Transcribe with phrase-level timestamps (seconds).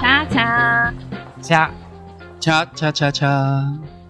[0.00, 0.92] 恰恰
[1.40, 1.70] 恰。
[2.42, 3.28] 恰恰恰恰，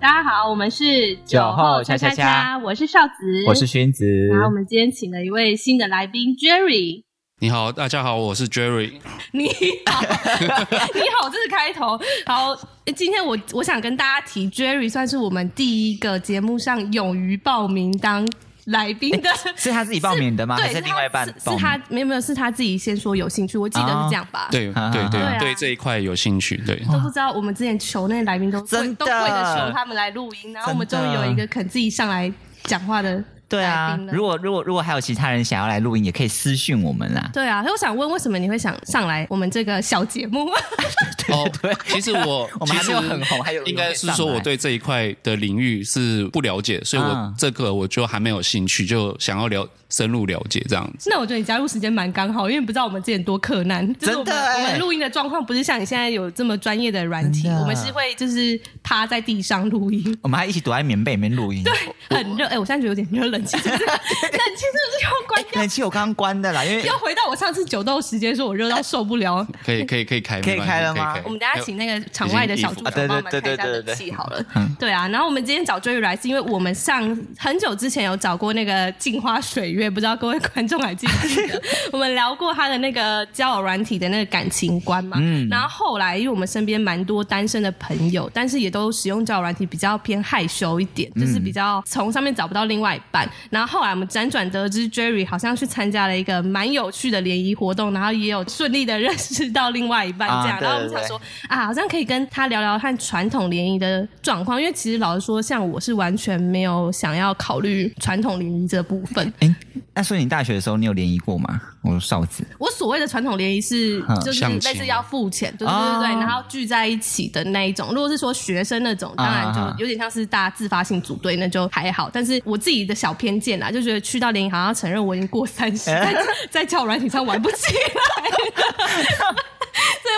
[0.01, 3.13] 大家好，我们是酒后恰恰恰，我是少子，
[3.47, 4.07] 我是薰子。
[4.29, 7.05] 然后我们今天请了一位新的来宾 Jerry。
[7.43, 8.93] 你好，大家好，我是 Jerry。
[9.33, 9.49] 你
[9.87, 10.01] 好，
[10.95, 11.99] 你好，这是开头。
[12.25, 12.57] 好，
[12.95, 18.25] 今天我我想跟大家提，Jerry 算是我们第一个节目上勇于报名当
[18.67, 20.57] 来宾的，是他自己报名的吗？
[20.57, 21.27] 对，还是另外一半？
[21.27, 24.47] 是他没有没有，是他自己先说有兴趣，我记得是这样吧？
[24.53, 26.77] 对对对对，这一块有兴趣，对。
[26.93, 32.33] 都不知道我们之前求那些来宾都真的都跪着求他们来录音，然后我们终于有一个肯自己上来
[32.67, 33.21] 讲话的。
[33.53, 37.31] 对啊，如果如果如果还有其他人想要来录音，也可以私讯我们啦。
[37.35, 40.49] 对啊，所以我想问，为什么你会想上来我们这个小节目？
[41.29, 51.11] 哦，对，其实我 我们还没有很红，还有应该是说我对这一块的领域是不了解，所以我这个我就还没有兴趣，就想要了深入了解这样子。
[51.11, 62.47] 那我觉得你加入时间蛮刚好，因为不知道我们之前多克难，真的，我们录音的状况不是像你现在有这么专业的软体，我们是会就是趴在地上录音，我们还一起躲在棉被里面录音，对，很热。
[62.47, 65.61] 哎，我现在觉得有点热，冷气冷气是 不是要关掉？
[65.61, 69.47] 冷气我刚刚关的啦，因为又回到我上次酒豆时间，说我热到受不了。
[69.65, 71.17] 可以可以可以开，可以开了吗？
[71.25, 74.45] 我们等下请那个场外的小助手帮我们开一下冷气好了。
[74.79, 77.03] 对啊，然后我们今天找 Jerry 来，是因为我们上
[77.39, 81.63] 很久之前有找过那个镜花水月，不知道各位 观众还记不记得？
[81.93, 85.17] 我们聊过他的那个交友软体的那个感情观嘛。
[85.21, 85.49] 嗯。
[85.49, 93.29] 然后后来，因为我们身边蛮多单身的朋友，但是也都使用交友软体比较偏害羞一点，就是比较从上面找不到另外一半。
[93.51, 94.09] 然后后来我们。
[94.13, 100.59] 辗转得知，Jerry 好像去参加了一个蛮有趣的联谊活动，然后也有顺利的认识到另外一半，这样。
[100.59, 109.33] 啊、然后我们想说，啊，好像可以跟他聊聊看传统联谊的状况，因为其实老实说，像我是完全没有想要考虑传统联谊这部分。
[109.39, 109.57] 哎，
[109.95, 111.59] 那所以你大学的时候，你有联谊过吗？
[111.83, 117.89] 我说少子，我所谓的传统联谊是就是类似要付钱，对对对对，然后聚在一起的那一种。
[117.93, 122.09] 如果是说学生那种，当然就有点像是大家自发性组队，那就还好。
[122.13, 126.15] 但是我自己的小偏见啦，就觉得去到联谊好像要承认我已经过三十，在
[126.51, 127.83] 在交友软体上玩不起来。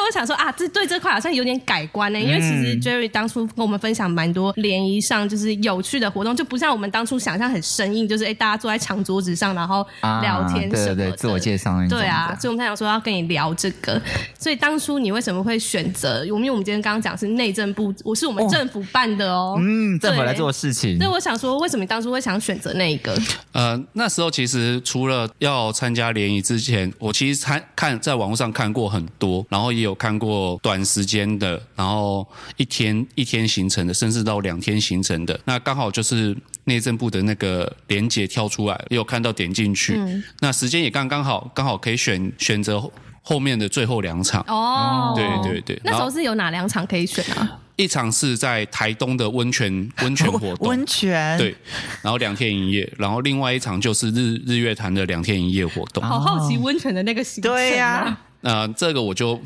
[0.04, 9.86] 我想说啊，这对这块好像有点改观呢、欸，因为其实 Jerry 当初跟我们分享蛮多联谊上就是有趣的活动，就不像我们当初想象很生硬，就是哎、欸、大家坐在长桌子上然后
[10.22, 11.98] 聊天什么的，啊、对对对，自我介绍那种。
[11.98, 14.00] 对啊，所以我们才想说要跟你聊这个。
[14.38, 16.24] 所以当初你为什么会选择？
[16.24, 19.56] 因为我们今天刚刚讲是内政部，我是我们政府办的哦。
[19.58, 20.98] 嗯，政府来做事情。
[20.98, 23.16] 所以我想说，为什么你当初会想选择那一个？
[23.52, 35.38] 呃，那时候其实除了要参加联谊之前，我其实参看在网络上看过很多，然后也有看过短时间的，然后一天一天形成的，甚至到两天形成的。
[35.44, 39.94] 那刚好就是内政部的那个连结跳出来，也有看到点进去。
[39.96, 42.82] 嗯、那时间也刚刚好，刚好可以选选择
[43.22, 44.44] 后面的最后两场。
[44.48, 45.80] 哦，对对对。
[45.84, 47.60] 那时候是有哪两场可以选啊？
[47.76, 51.52] 一场是在台东的温泉温泉活动， 温泉对，
[52.02, 56.00] 然后两天一夜，然后另外一场就是日日月潭的两天一夜活动。
[56.02, 57.52] 好好奇温泉的那个行程。
[57.52, 58.16] 对呀。
[58.44, 59.40] 呃，这个我就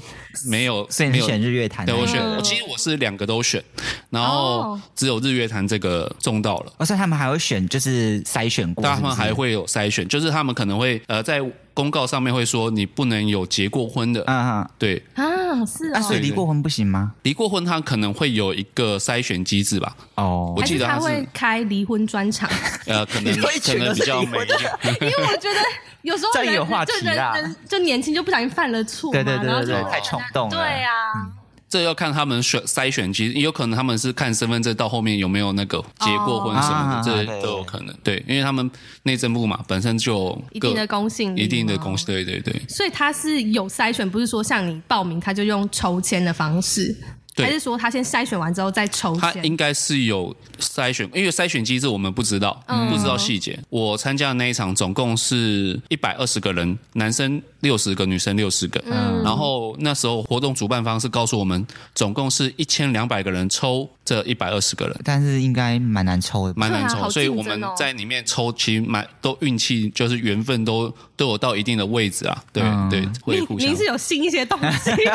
[0.46, 1.86] 没有，所以你选日月潭。
[1.86, 3.62] 对，我选，我其实我是两个都选，
[4.10, 6.72] 然后只有日月潭这个中到了。
[6.76, 11.40] 而且他们还会选，就是筛选过，他们还会有筛选，就是他们可能会呃在
[11.78, 15.00] 公告上面会说你不能有结过婚的，啊，对。
[15.14, 15.24] 啊，
[15.64, 17.12] 是啊，所以离过婚不行吗？
[17.22, 19.96] 离过婚他可能会有一个筛选机制吧？
[20.16, 22.50] 哦，我记得他会开离婚专场，
[22.86, 24.38] 呃，可能 可能比较没，
[25.00, 25.60] 因为我觉得。
[26.02, 26.54] 有时候人
[26.86, 30.56] 就人就年轻就不小心犯了错，对对对对，太冲动了。
[30.56, 31.26] 对啊，
[31.68, 37.94] 这要看他们选筛选，其实有可能他们是看身份证到后面有没有那个结过婚什么的，这都有可能。
[38.02, 38.70] 对，因为他们
[39.02, 42.58] 内政部嘛，本身就一定的公信力，一定的公信，对对对。
[42.68, 46.96] 所以他是有筛选，不是说像你报名他就用抽签的方式。
[47.44, 49.20] 还是说他先筛选完之后再抽签？
[49.20, 53.58] 他应该是有筛选，因为筛选机制我们不知道，嗯、不知道细节。
[53.68, 58.82] 我参加的那一场总共是一百二十个人，男生六十个，女生六十个。
[58.86, 67.10] 嗯，然后那时候活动主办方是告诉我们，总共是一千两百个人抽这一百二十个人，但是应该蛮难抽的，蛮难抽。
[67.10, 72.42] 所以我们在里面抽，其实蛮都运气，就是缘分都都有到一定的位置啊。
[72.50, 73.68] 对、嗯、对，会互相。
[73.68, 74.90] 您是有信一些东西？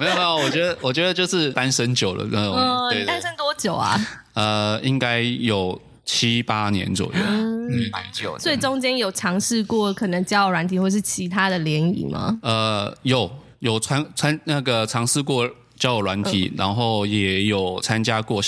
[0.00, 2.56] 没有没有，我觉得我觉得就是单身久了那种。
[2.56, 4.00] 嗯，对对对，单身多久啊？
[4.32, 8.38] 呃，应该有七八年左右，嗯，蛮久的。
[8.38, 12.38] 所以中间有尝试过可能交友软体或是其他的联谊吗？
[12.40, 15.46] 呃，有有参参那个尝试过。
[15.82, 18.40] 交友软体，然后也有参加过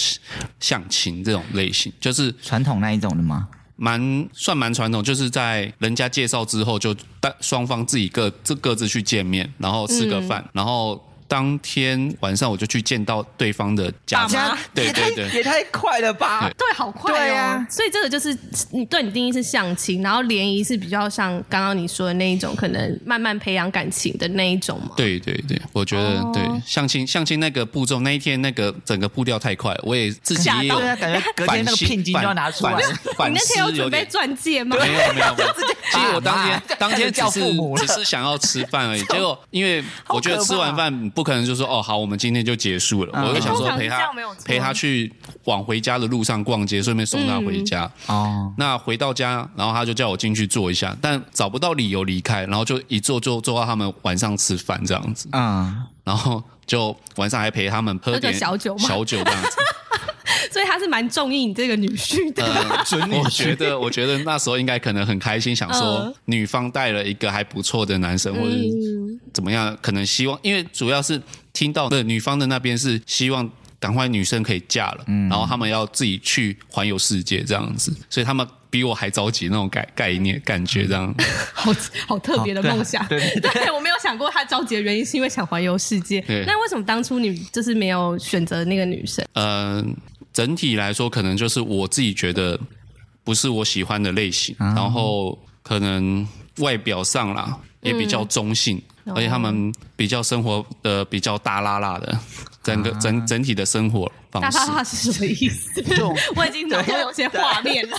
[0.61, 3.49] 相亲这种类型，就是传统那一种的吗？
[3.75, 11.05] 蛮算蛮传统，就是在人家介绍之后，就单双方自己各自各自去见面，然后吃个饭，嗯、然后。
[11.27, 16.51] 当天晚上我就去见到对方的家长， 对对对，也太快了吧？
[16.57, 17.17] 对，好快哦。
[17.17, 18.37] 对啊，所以这个就是
[18.71, 24.91] 你对你定义是相亲，然后联谊是比较像刚刚你说的那一种，可能慢慢培养感情的那一种嘛。
[24.97, 26.43] 对对对，我觉得对。
[26.65, 32.75] 相亲相亲那个步骤，那一天那个整个步调太快，我也自己也有感觉隔天那个聘金就要拿出来。
[33.29, 34.77] 你那天有准备钻戒吗？
[34.81, 35.35] 没有没有，
[35.93, 37.41] 其实我当天 当天只是
[37.77, 41.25] 只是想要吃饭而已，结果因为我觉得吃完饭不。
[41.25, 43.11] 可能就说哦好，我们今天就结束了。
[43.15, 44.13] 嗯、我就想说陪他
[44.45, 45.11] 陪他去
[45.45, 47.85] 往回家的路上逛街，顺便送他回家。
[48.09, 55.27] 哦、嗯，那回到家，然后他就叫我进去坐一下，但找不到理由离开，然后就一坐就坐到他们晚上吃饭这样子。
[55.33, 59.57] 嗯，然后就晚上还陪他们喝点小酒，小酒这样子。
[60.51, 62.45] 所以他是蛮中意你这个女婿的。
[62.45, 68.57] 呃、我觉得，我觉得那时候应该可能很开心，想说女方带了一个还不错的男生，或者
[69.33, 71.21] 怎么样，可能希望，因为主要是
[71.53, 73.51] 听到的女方的那边是希望
[73.81, 81.15] 赶快女生可以嫁了，然后他们要自己去环游世界这样子，所以他们比我还着急那种概概念感觉这样。
[81.53, 81.73] 好
[82.07, 86.21] 好特别的梦想，对 对，对，我没有想过他着急的原因是因为想环游世界。
[86.23, 89.25] 对，那为什么当初你就是没有选择那个女生？
[89.35, 89.97] 嗯。
[90.35, 92.59] 整体来说，可能就是我自己觉得
[93.23, 96.27] 不是我喜欢的类型，嗯、然后可能
[96.59, 102.19] 外表上啦也比较中性，嗯、而且他们比较生活的比较大拉拉的，
[102.63, 104.59] 整个整整体的生活方式。
[104.85, 105.81] 是什么意思？
[105.83, 107.97] 就 我已经脑中有些画面了。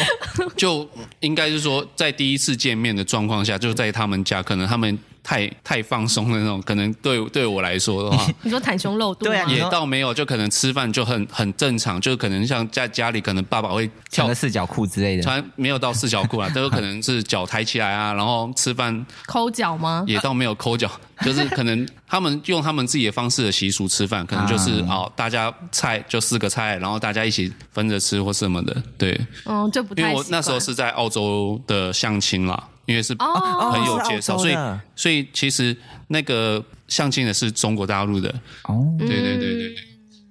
[0.56, 0.88] 就
[1.20, 4.98] 应该是说，在第一次见面的状况下，就在他们家，可能他们。
[5.22, 20.04] 太太放松的那种，可能对对我来说的话， 你说袒胸露肚，对啊，也倒没有，就可能吃饭就很很正常，就可能像在家里，可能爸爸会跳个四角裤之类的，穿没有到四角裤啊， 都有可能是脚抬起来啊，然后吃饭抠脚吗？
[20.06, 20.90] 也倒没有抠脚，
[21.22, 32.68] 就是可能他们用他们自己的方式的习俗吃饭，可能就是哦，大家菜就四个菜，然后大家一起分着吃或什么的，对，嗯，就不太，因为我那时候是在澳洲的相亲啦。
[32.90, 34.56] 因为是朋友介绍，所以
[34.96, 35.76] 所以其实
[36.08, 38.28] 那个相亲的是中国大陆的。
[38.64, 39.74] 哦，对对对对对，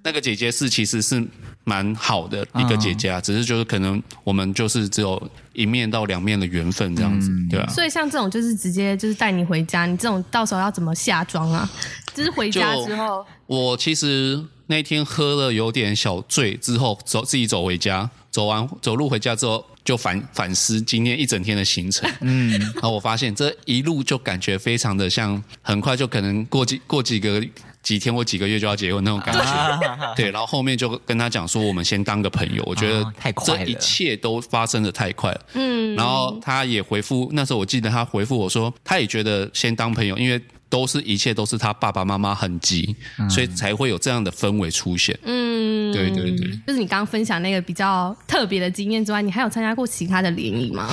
[0.04, 1.26] 那个姐姐是其实是
[1.64, 7.68] 蛮好的一个姐姐啊，只是就是可能我们就是只有一面到两面的缘分这样子，对啊。
[7.70, 11.70] 所以像这种就是直接就是带你回家，你这种到时候要怎么下妆啊？
[12.14, 19.66] 就是回家之后，我其实那天喝了有点小醉之后，走自己走回家，走完走路回家之后。
[19.86, 27.44] 就反反思今天一整天的行程，嗯，然后我发现这一路就感觉非常的像，很快就可能过几过几个
[27.82, 30.30] 几天或几个月就要结婚那种感觉，啊、 对。
[30.30, 32.62] 然后后面就跟他讲说，我们先当个朋友。
[32.68, 35.96] 我觉得太快了，这一切都发生的太快了，嗯。
[35.96, 40.40] 然后他也回复，那时候我记得他回复我说，他也觉得先当朋友，因为。
[40.70, 45.18] 都是一切都是他爸爸妈妈很急，嗯、所以才会有这样的氛围出现。
[45.24, 50.88] 嗯，对对对，就是你刚刚分享那个比较特别的经验之外，你还有参加过其他的联谊吗？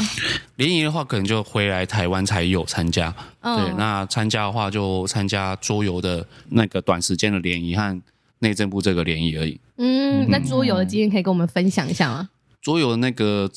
[0.56, 3.14] 联谊的话，可能就回来台湾才有参加。
[3.40, 8.02] 嗯、对，那参加的话就参加桌游的那个短时间的联谊和
[8.38, 9.60] 内政部这个联谊而已。
[9.76, 12.30] 嗯，那桌游的经验可以跟我们分享一下吗？
[12.62, 13.50] 桌游的那个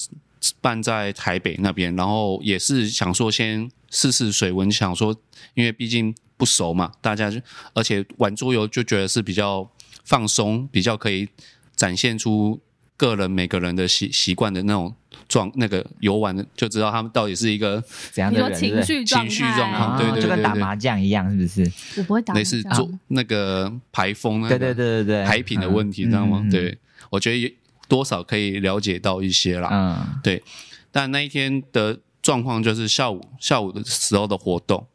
[0.60, 3.72] 办在台北那边，然后也是想说先。
[3.90, 5.16] 试试水温，想说，
[5.54, 7.40] 因为毕竟不熟嘛，大家就
[7.74, 9.70] 而且玩桌游就觉得是比较
[10.04, 11.28] 放松，比较可以
[11.76, 12.60] 展现出
[12.96, 14.94] 个人每个人的习习惯的那种
[15.28, 21.72] 状，那个游玩的就知道他们到底是一个怎样的人，情绪情绪状况，对对对，就跟打麻将一样，是不是？
[21.98, 26.46] 我不会打麻将，类似做那个牌风，对对对对对，牌品的问题，知道吗？
[26.52, 26.78] 对，
[27.10, 30.42] 我觉得多少可以了解到一些啦，嗯，对，
[30.92, 32.00] 但那一天的。
[32.22, 34.86] 状况就是下午下午的时候的活动，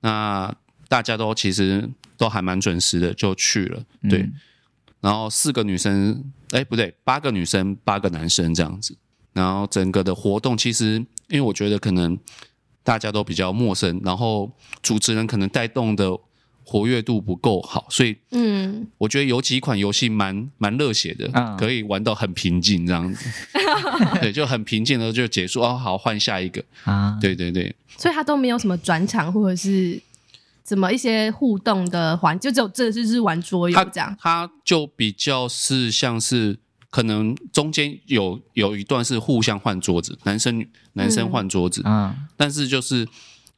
[0.00, 0.54] 那
[0.88, 4.20] 大家都其实都还蛮准时的就去了，对。
[4.20, 4.32] 嗯、
[5.00, 8.96] 然后四个女生，哎，不对，八个女生，八个男生这样子。
[9.32, 10.94] 然后整个的活动其实，
[11.28, 12.18] 因为我觉得可能
[12.82, 14.50] 大家都比较陌生，然后
[14.82, 16.18] 主持人可能带动的。
[16.70, 23.24] 活跃度不够好，所以嗯，我觉得有几款游戏蛮蛮热血的，嗯、可以玩到很平静这样子，
[24.20, 26.62] 对，就很平静的就结束哦，好，换下一个。
[26.84, 29.98] 啊，对对对，所以它都没有什么转场或者是
[30.62, 36.58] 怎么一些互动的环，就只有这就是玩桌游这样，它就比较是像是
[36.90, 43.08] 可能中间有有一段是互相换桌子，男生男生换桌子，嗯，但是就是。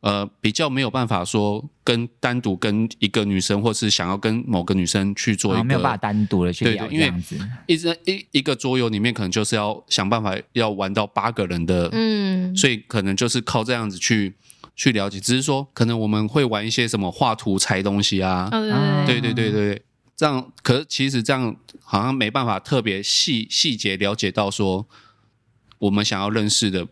[0.00, 7.36] 呃，比较没有办法说跟单独跟一个女生，或是想要跟某个女生去做一个，哦、没有办法单独的去聊这样子。
[7.66, 14.34] 因为一一一个桌游里面，可能就是要想办法要玩到八个人的，嗯，所以可能就是靠这样子去
[14.74, 15.20] 去了解。
[15.20, 19.82] 只是说，可能我们会玩一些什么画图、猜东西啊，哦、对对对对对，
[20.16, 20.50] 这样。
[20.62, 24.86] 可是其实这样好像没办法特别细细节了解到说，
[25.76, 26.86] 我们想要认识的。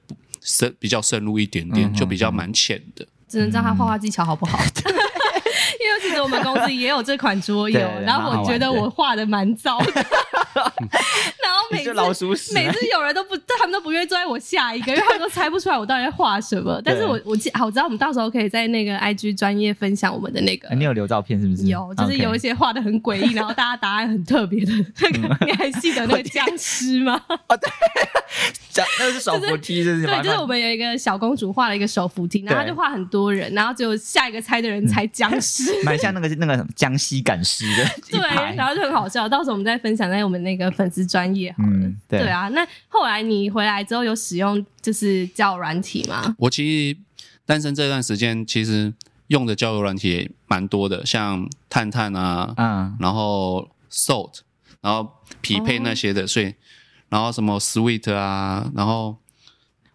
[0.49, 4.59] 深比较深入一点点，就比较蛮浅的，只能知道他画画技巧好不好。
[5.79, 9.93] 因为其实我们公司也有这款桌 游，然后我觉得我画的蛮糟的。
[11.71, 16.81] 每次老鼠屎每次有人都不，他们都不愿意坐在我下一个，因为他们都猜不出来我到底在画什么。
[16.85, 20.75] 但是我我记好，我知道我们到时候可以在那个 IG 专业分享我们的那个。
[20.75, 21.67] 你有留照片是不是？
[21.67, 27.21] 有，就是有一些画的很诡异，然后大家答案很特别的那个， 你还记得那个僵尸吗？
[27.29, 27.71] 哦，对，
[28.71, 37.85] 僵那个是手扶梯，是对，就是我们有一个小公主画了一个手扶梯，然后他就画很多人，然后只有下一个猜的人猜僵尸，蛮像那个那个江西赶尸的。
[38.11, 38.21] 对，
[38.57, 39.29] 然后就很好笑。
[39.29, 41.35] 到时候我们再分享在我们那个粉丝专
[41.65, 41.71] 页。
[41.71, 42.49] 嗯，对，对啊。
[42.49, 46.35] 那后来你回来之后有使用就是交友软体吗？
[46.39, 46.99] 我其实
[47.45, 48.93] 单身这段时间，其实
[49.29, 54.41] 用的交友软体也蛮多的，像探探啊，嗯，然后 Salt，
[54.81, 55.11] 然后
[55.41, 56.55] 匹配那些的，哦、所以
[57.09, 59.17] 然后什么 Sweet 啊，然后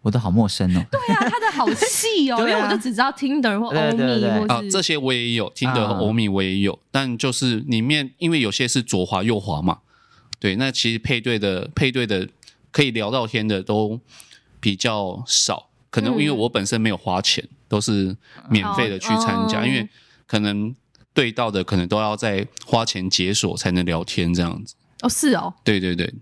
[0.02, 0.86] 我都好陌生哦。
[0.92, 9.80] 对啊，它的好细哦， 啊、因为我就只知道 Tinder 或欧米，啊，这些我也有，Tinder 和欧米我也有，嗯、但就是里面因为有些是左滑右滑嘛。
[10.44, 12.28] 对，那其实配对的配对的
[12.70, 13.98] 可以聊到天的都
[14.60, 18.14] 比较少，可能因为我本身没有花钱，嗯、都是
[18.50, 19.88] 免费的去参加，哦、因为
[20.28, 20.76] 可能
[21.14, 24.76] 对到的可能都要再花钱解锁才能聊天这样子。
[25.00, 25.54] 哦，是哦。
[25.64, 26.14] 对对对，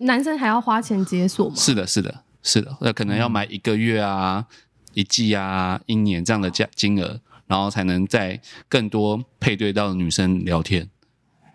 [0.00, 1.54] 男生还要花钱解锁吗？
[1.56, 4.56] 是的，是的，是的，那可能要买一个月啊、嗯、
[4.92, 8.38] 一季啊、一年这样的价金额，然后才能在
[8.68, 10.90] 更多配对到的女生聊天。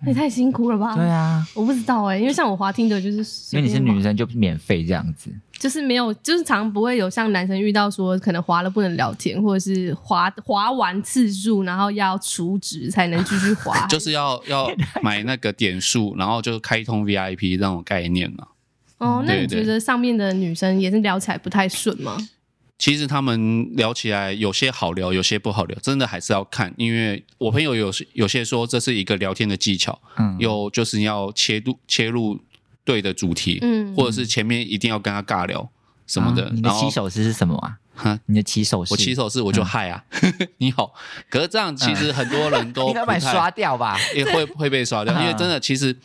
[0.06, 0.96] 也太辛苦了吧？
[0.96, 14.70] 对啊，我不知道哎、欸，因为像我滑听的，就是因为你是女生就免费这样子，就是没有，就是常不会有像男生遇到说可能滑了不能聊天，或者是滑滑完次数然后要储值才能继续滑， 就是要要
[15.02, 18.48] 买那个点数， 然后就开通 VIP 那种概念嘛。
[19.00, 22.18] 哦，那你觉得上面的女生也是聊起来不太顺吗？
[22.78, 26.72] 其实他们聊起来有些好聊，有些不好聊，真的还是要看。
[26.78, 32.40] 因为我朋友有有些说这是一个聊天的技巧，嗯，有就是要切入切入
[32.84, 35.68] 对的主题，嗯，或者是前面一定要跟他尬聊
[36.06, 36.46] 什么的。
[36.46, 37.78] 啊、你的起手式是什么啊？
[37.96, 40.94] 哈，你的起手式，我起手式我就嗨啊，嗯、 你好。
[41.30, 43.98] 可是这样其实很多人都 应该把你刷掉吧？
[44.16, 45.98] 也会会被刷掉， 因为真的其实。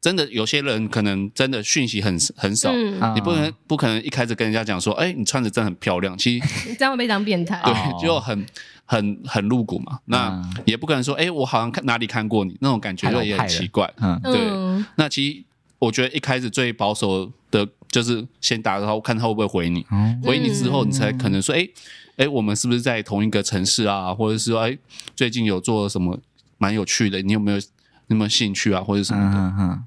[0.00, 7.74] 真的有些人可能真的讯息很很少，嗯、你不能不可能一开始跟人家讲说，哎、欸，你穿着真的很漂亮，其实这样会被当变态，对，
[8.06, 8.46] 就很
[8.84, 9.98] 很很露骨嘛。
[10.04, 13.92] 那也不可能说，哎、欸，我好像看哪里看过你，那种感觉也很奇怪。
[13.96, 14.38] 嗯，对。
[14.48, 15.44] 嗯、那其实
[15.78, 19.84] 我觉得一开始最保守的就是先打个招呼，看他会不会回你。
[19.90, 24.14] 嗯、回你之后，你才可能说，哎、欸，哎、欸，我们是不是在同一个城市啊？
[24.14, 24.78] 或者是说，哎、欸，
[25.16, 26.20] 最近有做什么
[26.58, 27.20] 蛮有趣的？
[27.22, 27.58] 你有没有
[28.08, 28.80] 那么兴趣啊？
[28.82, 29.38] 或者什么的？
[29.38, 29.84] 嗯嗯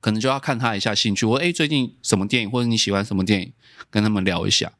[0.00, 3.52] 可能就要看他一下兴趣，或诶最近什么电影，或者你喜欢什么电影，
[3.88, 4.72] 跟他们聊一下。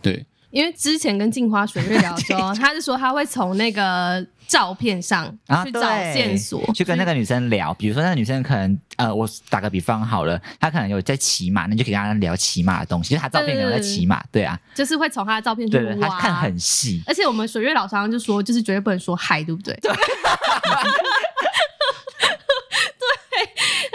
[0.00, 5.80] 对，因为之前跟镜花水月聊的时候， 他是说他会从那个照片上去找
[6.12, 7.74] 线索，啊、去跟那个女生聊。
[7.74, 13.10] 比如说那个女生可能呃，我打个比方好了，她可能有在骑马，那就可以跟她聊骑马的东西。
[13.10, 17.02] 就是她照片可能在骑马，对啊，就是会从她的照片去挖，对，她看很细。
[17.04, 19.76] 而且我们水月老常常就说，就是绝对不能说嗨，对不对？
[19.82, 19.90] 对。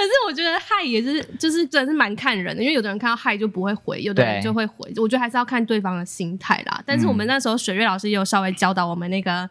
[0.04, 4.92] 可是我觉得嗨也是，就是真的是蛮看人的，因为有的人看到嗨就不会回，有的人就会回。
[4.98, 6.84] 我觉得还是要看对方的心态啦。
[6.86, 9.50] 但是我们那时候水月老师也有稍微教导我们那个，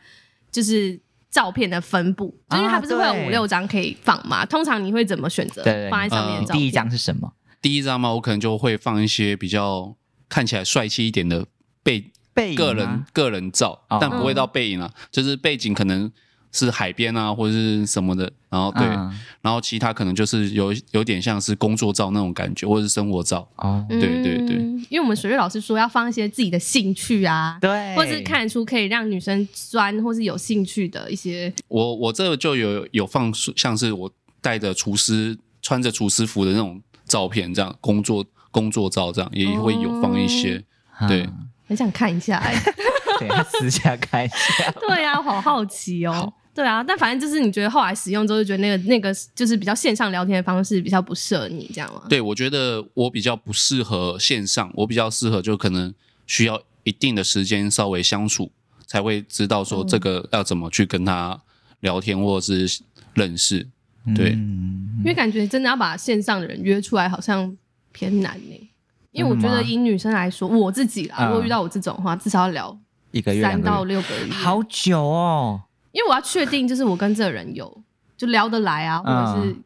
[0.50, 4.44] 就是照片的分布，就因为它不是会有五六张可以放嘛？
[4.44, 6.60] 通常你会怎么选择放在上面的照片？
[6.60, 7.32] 第一张是什么？
[7.62, 9.96] 第一张嘛，我可能就会放一些比较
[10.28, 11.46] 看起来帅气一点的
[11.82, 16.12] 背背个人个人照，但不会到背影啊，就是背景可能。
[16.52, 23.48] 是海边啊，或者是什么的，然后对，嗯、然后其他可能就是有有点像是工作照那种感觉，或者是生活照。
[23.56, 24.56] 哦，对对对，
[24.90, 31.52] 因为我们水月老师说要放一些自己的兴趣啊，对，或是看得出可以让女生钻或是有兴趣的一些。
[31.68, 40.62] 我我这就有有放像是我带着厨师穿着厨师服的那种照片，这样工作工作照这样也会有放一些，
[41.00, 41.26] 哦、对，
[41.66, 42.54] 很想看一下 哎、
[43.44, 46.30] 私下看一下， 对呀、啊，好好奇哦。
[46.54, 52.02] 对啊，但反正就是你觉得后来使用之后，就觉得那个那个就是比较线上聊天的方式比较不适合你，这样吗？
[52.08, 55.92] 对，我觉得我比较不适合线上，我比较适合就可能
[56.26, 58.52] 需要一定的时间稍微相处，
[58.86, 61.40] 才会知道说这个要怎么去跟他
[61.80, 62.82] 聊天或者是
[63.14, 63.66] 认识。
[64.14, 67.56] 对，因为感觉真的要把线上的人约出来，好像
[67.92, 68.70] 偏难呢。
[69.12, 72.78] 因为我觉得以女生来说，我自己啦，如果遇到我这种的话，至少要聊
[73.10, 75.62] 一个月、三到六个月，好久哦。
[75.92, 77.82] 因为我要确定，就是我跟这个人有
[78.16, 79.56] 就聊得来啊，或者是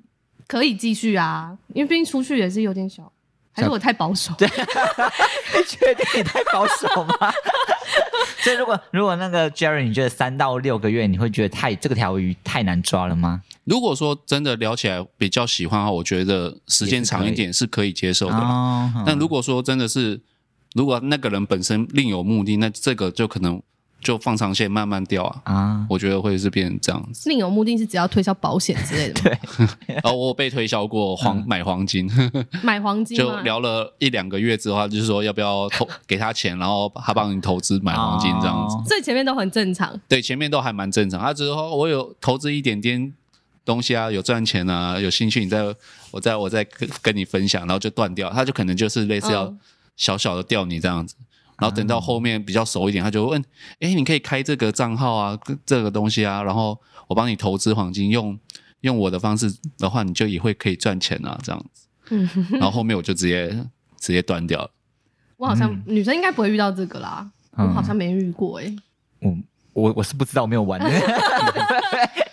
[0.46, 1.56] 可以继续啊。
[1.72, 3.10] 因为毕竟出去也是有点小，
[3.52, 4.32] 还是我太保守？
[4.36, 7.32] 对，你 确定你太保守吗？
[8.42, 13.42] 所以如果如果那个 Jerry，你觉得三到六个月，你会觉得太这个条鱼太难抓了吗？
[13.64, 18.92] 如果说真的聊起来比较喜欢的话，我觉得时间长一点是可以接受的。
[19.04, 20.20] 但如果说真的是，
[20.74, 23.60] 如果那个人本身另有目的，那这个就可能
[24.00, 25.42] 就放长线慢慢掉啊。
[25.44, 27.28] 啊，我觉得会是变成这样子。
[27.28, 29.20] 另有目的是只要推销保险之类的。
[29.86, 29.96] 对。
[30.02, 32.10] 哦，我被推销过黄买黄金，
[32.62, 38.76] 买黄金就聊了一两个月之后，就是说要不要投给他钱，然后他帮你投资买黄金这样子。
[38.88, 39.98] 所以前面都很正常。
[40.08, 41.20] 对，前面都还蛮正常。
[41.20, 43.12] 他只是说我有投资一点点。
[43.64, 45.60] 东西啊，有赚钱啊，有兴趣，你再
[46.12, 49.52] 我再我再跟跟你分享，然后就断掉，他就可能就是类似要
[49.96, 51.16] 小小的钓你这样子，
[51.58, 53.42] 然后等到后面比较熟一点，他就问，
[53.80, 58.38] 哎，你可以开这个账号啊，这个东西啊，然后我帮你投资黄金，用
[58.80, 63.48] 用我的方式的话，你就也会可以赚钱啊，这样子，嗯，然后后面我就直接
[63.98, 64.70] 直接断掉了。
[65.38, 68.76] 我好像、嗯、女生应该不会遇到这个啦，我好像没遇过哎、欸，
[69.20, 69.36] 我
[69.72, 70.80] 我我是不知道，我没有玩。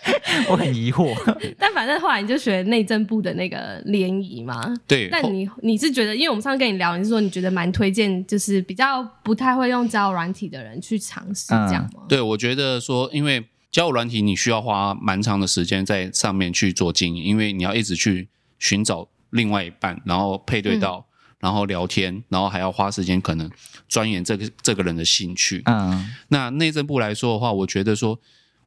[0.49, 1.13] 我很疑惑，
[1.57, 4.61] 但反正后来你就学内政部的那个联谊嘛。
[4.87, 5.09] 对。
[5.09, 12.03] 但你你是觉得，因为我们上次跟你聊，你是说你觉得蛮推荐，就是比较不太会用交友软体的人去尝试这样吗？
[12.07, 23.49] 对，我觉得说，因为交友软体你需要花蛮长的时间在上面去做经营，因为你要一直去寻找另外一半，然后配对到，嗯、然后聊天，然后还要花时间可能
[23.87, 25.61] 钻研这个这个人的兴趣。
[25.65, 26.09] 嗯。
[26.29, 28.19] 那内政部来说的话，我觉得说。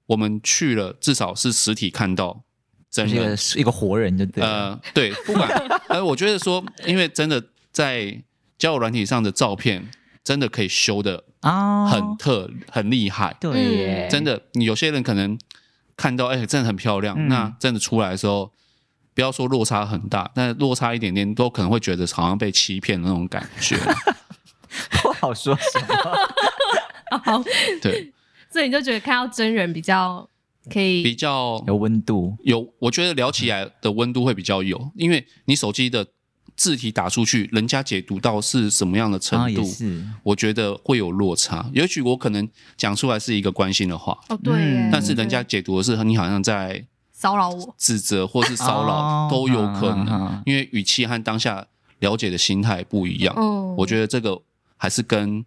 [0.07, 2.43] 我们去了，至少是实体看到
[2.91, 4.43] 真的是一个活人，就对。
[4.43, 5.49] 呃，对，不管，
[5.89, 8.23] 呃，我觉得说，因为真的在
[8.57, 9.91] 交友软体上的照片，
[10.25, 13.37] 真的可以修的啊，很特，哦、很厉害。
[13.41, 15.39] 对，真的，你有些人可能
[15.97, 18.53] 看到，哎，真的很漂亮，嗯、那真的出来的时候，
[19.15, 23.77] 不要说落差很大，但落差一点点，都可能会觉得好像被欺骗的那种感觉。
[25.03, 27.19] 不好说什么。
[27.25, 27.43] 好，
[27.83, 28.13] 对。
[28.51, 30.29] 所以你就觉得看到真人比较
[30.71, 36.07] 可以比较有温度，有我觉得聊起来的温度会比较有，因为你手机的
[36.57, 39.63] 字体打出去，人家解读到是什么样的程度，
[40.23, 41.71] 我觉得会有落差。
[41.73, 51.67] 也许我可能讲出来是一个关心的话，哦对，但是人家解读的是你好像在骚扰我、指责或是骚扰都有可能，因为语气和当下
[51.99, 53.35] 了解的心态不一样。
[53.77, 54.41] 我觉得这个
[54.77, 55.45] 还是跟。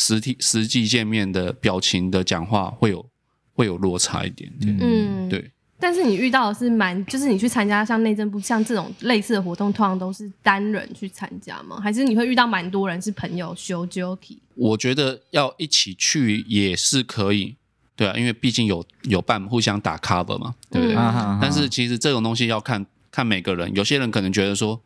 [0.00, 3.04] 实体实际见面的表情的讲话会有
[3.52, 5.50] 会有落差一点点，嗯，对。
[5.80, 11.80] 但是你遇到的是蛮，就是你去参加像内政部像这种类似的活动，通常都是单人去参加吗？
[11.80, 14.38] 还是你会遇到蛮多人是朋友修 joki？
[14.54, 17.56] 我觉得要一起去也是可以，
[17.96, 20.96] 对啊，因为毕竟有有伴互相打 cover 嘛，对不对？
[20.96, 24.80] 嗯、但是其实这种东西要看看每个人，有些人可能觉得说，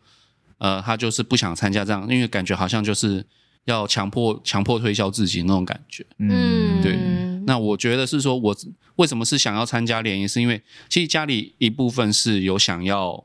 [0.56, 3.26] 呃，他就是不想参加这样，因为感觉好像就是。
[3.64, 6.98] 要强迫强迫推销自己那种感觉，嗯，对。
[7.44, 8.56] 那我觉得是说，我
[8.96, 13.24] 为什么是想要参加联谊，是因为其实家里一部分是有想要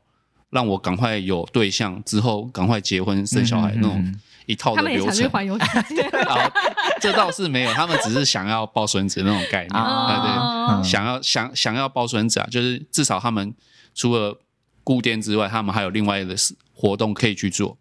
[0.50, 4.14] 让我赶快有对象之后赶快结婚生小孩那种
[4.46, 5.06] 一套的流程。
[5.06, 6.10] 他们也想去环游世界。
[7.00, 13.54] 这倒是没有，他们只是想要抱孙子那种概念，哦、对，对，想要想想要抱孙子啊，就是至少他们
[13.94, 14.36] 除了
[14.82, 16.34] 顾店之外，他们还有另外的
[16.72, 17.78] 活动可以去做。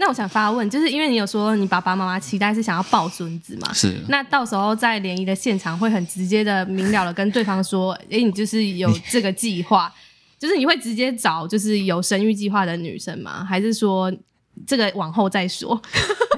[0.00, 3.72] 那我想发问，就是因为你有说你爸爸妈妈期待是想要抱孙子嘛？
[3.74, 4.00] 是。
[4.08, 9.92] 那到时候在联谊的现场会很直接的、明了的跟对方说，哎、欸，你就是有这个计划，
[10.38, 13.44] 就是你会直接找就是有生育计划的女生吗？
[13.44, 14.12] 还是说
[14.64, 15.70] 这个往后再说？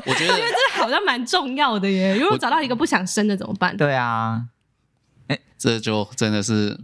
[0.07, 2.17] 我觉得， 因为这好像蛮重要的耶。
[2.17, 3.77] 如果找到一个不想生的怎么办？
[3.77, 4.43] 对啊，
[5.29, 6.81] 哎、欸，这就真的是。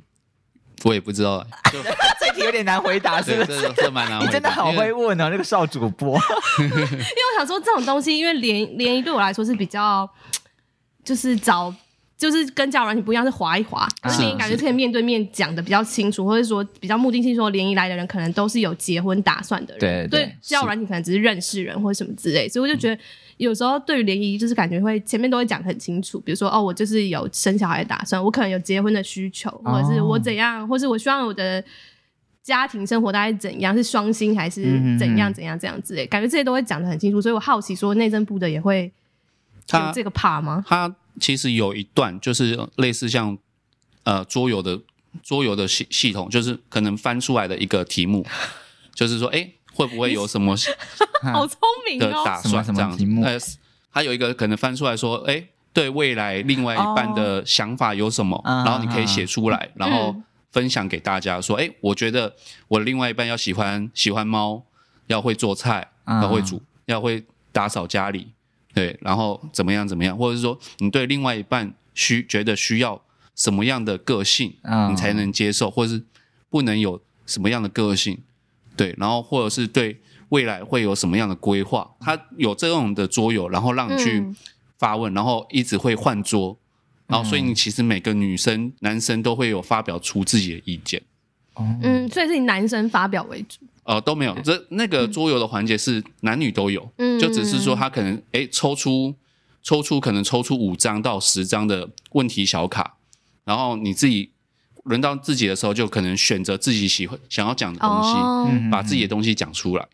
[0.84, 1.82] 我也不知道，就
[2.20, 3.72] 这题有点难回答，是不是？
[3.76, 4.26] 这蛮难回答。
[4.26, 6.16] 你真的好会问哦，那个少主播。
[6.60, 10.08] 因为我想说，这种东西，因为联联谊对我来说是比较，
[11.04, 11.74] 就是找，
[12.16, 13.86] 就是跟交友软体不一样，是滑一滑。
[14.00, 19.80] 可是联谊感觉可以面对面讲的比较清楚，或者说比较目的性，说联谊来的人可能都是有结婚打算的人。
[19.80, 20.26] 对对。
[20.26, 23.00] 对交友软体可能只是认识人或者什么之类，所以我就觉得。
[23.38, 31.62] 有时候对于联谊，就是感觉会前面都会讲很清楚，比如说哦，我就是有生小孩的打算，我可能有结婚的需求，或者是我怎样，或是我希望我的
[32.42, 34.62] 家庭生活大概怎样，是双薪还是
[34.98, 37.20] 怎样怎样这样之类，感觉这些都会讲的很清楚。
[37.20, 38.90] 所以我好奇说，内政部的也会
[39.74, 40.64] 有这个 part 吗？
[40.66, 40.88] 他
[41.20, 43.36] 其实有一段就是类似像
[44.04, 44.80] 呃桌游的
[45.22, 48.24] 桌游的系系统，就是可能翻出来的一个题目，
[48.94, 50.54] 就是说，哎，会不会有什么
[51.32, 53.04] 好聪明的打算这样子？
[53.24, 53.38] 呃，
[53.90, 58.40] 还有一个可能翻出来说，哎，对未来另外一半的想法有什么？
[58.44, 60.14] 然后你可以写出来，然后
[60.52, 62.34] 分享给大家说，哎，我觉得
[62.68, 64.62] 我的另外一半要喜欢喜欢猫，
[65.06, 68.32] 要会做菜，要会煮，要会打扫家里。
[68.76, 73.00] 对，然后怎么样怎么样，或者是说你对另外一半需觉得需要
[73.34, 74.54] 什么样的个性，
[74.90, 76.04] 你才能接受，或者是
[76.50, 78.18] 不能有什么样的个性，
[78.76, 84.22] 对，然后或者是对未来会有什么样的规划，他有这种的桌游，然后让你去
[84.78, 86.58] 发问，然后一直会换桌，
[87.06, 91.02] 然后所以你其实每个女生、男生都会有发表出自己的意见，
[91.82, 93.60] 嗯，所以是以男生发表为主。
[93.86, 99.14] 呃，都没有，这那个桌游的环节是男女都有，嗯，就只是说他可能诶抽出
[99.62, 102.96] 抽出可能抽出五张到十张的问题小卡，
[103.44, 104.32] 然后你自己
[104.82, 109.86] 轮到自己的时候，就可能选择自己喜欢想要讲的东西，哦，把自己的东西讲出来。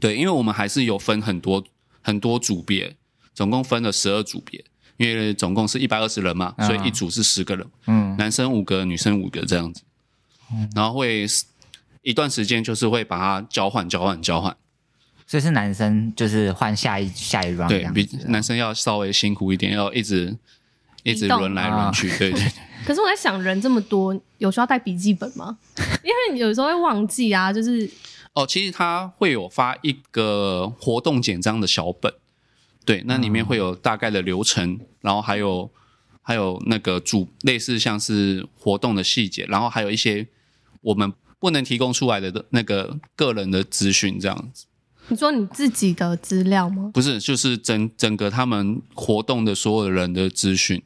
[0.00, 1.62] 对，因为我们还是有分很多
[2.00, 2.96] 很多组别，
[3.34, 4.64] 总共分了十二组别，
[4.96, 9.82] 因为总共是一百二十人嘛，所以一组是十个人，嗯，男生五个，女生五个这样子，
[10.74, 11.26] 然后会。
[12.04, 14.54] 一段时间就是会把它交换、交换、交换，
[15.26, 20.36] 所以是男生就是换下一下一 round，对，比男生要稍微辛苦一点，要一直
[21.02, 22.52] 一直轮来轮去，对对对。
[22.84, 25.56] 可是我在想，人这么多，有需要带笔记本吗？
[26.04, 27.90] 因为你有时候会忘记啊，就是
[28.34, 32.12] 哦，其实他会有发一个活动简章的小本，
[32.84, 35.70] 对，那里面会有大概的流程，然后还有
[36.20, 40.26] 还有那个主类似像是活动的细节，然后还有一些
[40.82, 41.10] 我们。
[41.44, 44.64] 不能提供出来的那个个人的资讯，这样子。
[45.08, 46.90] 你说你自己的资料吗？
[46.94, 50.82] 不是，就是整整个他们活动的所有人的资讯，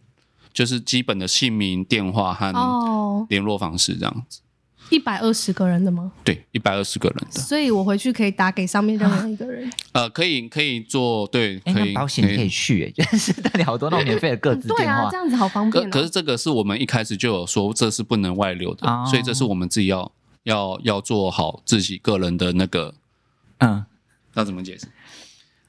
[0.53, 4.41] 就是基本的姓名、电话和联络方式这样子。
[4.91, 6.11] 一百二十个人的吗？
[6.25, 7.41] 对，一百二十个人的。
[7.41, 9.71] 所以我回去可以打给上面任何一个人。
[9.93, 11.93] 呃，可以，可以做，对，可以。
[11.93, 15.03] 保险可以去， 就是带你好多那种免费的个资电话。
[15.03, 15.89] 对啊，这样子好方便。
[15.89, 20.11] 可可是这个是我们一开始就有说，这是不能外流的，所以这是我们自己要。
[20.49, 22.95] 要要做好自己个人的那个，
[23.59, 23.85] 嗯，
[24.33, 24.87] 那怎么解释？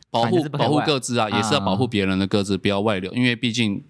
[0.10, 3.84] 保护保护各自啊，也是要保护别人的各自，不要外流，因为毕竟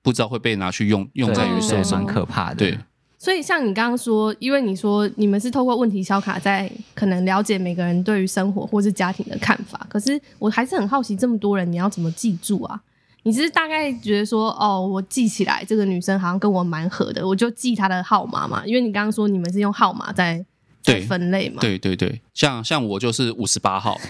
[0.00, 2.56] 不知道会被拿去用用在于谁，蛮可怕的。
[2.56, 2.78] 对，
[3.18, 12.80] 所以像你刚刚说，因为你说你们是透过问题小卡在可能了解每个人对于生活或是家庭的看法，可是我还是很好奇，这么多人你要怎么记住啊？
[13.26, 18.64] 你是大概觉得说，哦，我记起来这个女生好像跟我蛮合的，我就记她的号码嘛。
[18.64, 20.46] 因为你刚刚说你们是用号码在
[20.80, 21.60] 在分类嘛。
[21.60, 24.00] 对对对，像像我就是五十八号，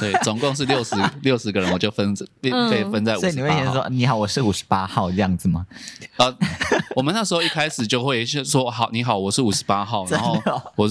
[0.00, 3.30] 对，总共是六十 六十个人，我就分被被分在五十八号。
[3.30, 5.66] 所以你会先说你好，我是五十八号这样子吗？
[6.16, 6.34] 呃，
[6.96, 10.40] 我们那时候一开始就会先说好，你好，我是五十八号，然后
[10.76, 10.90] 我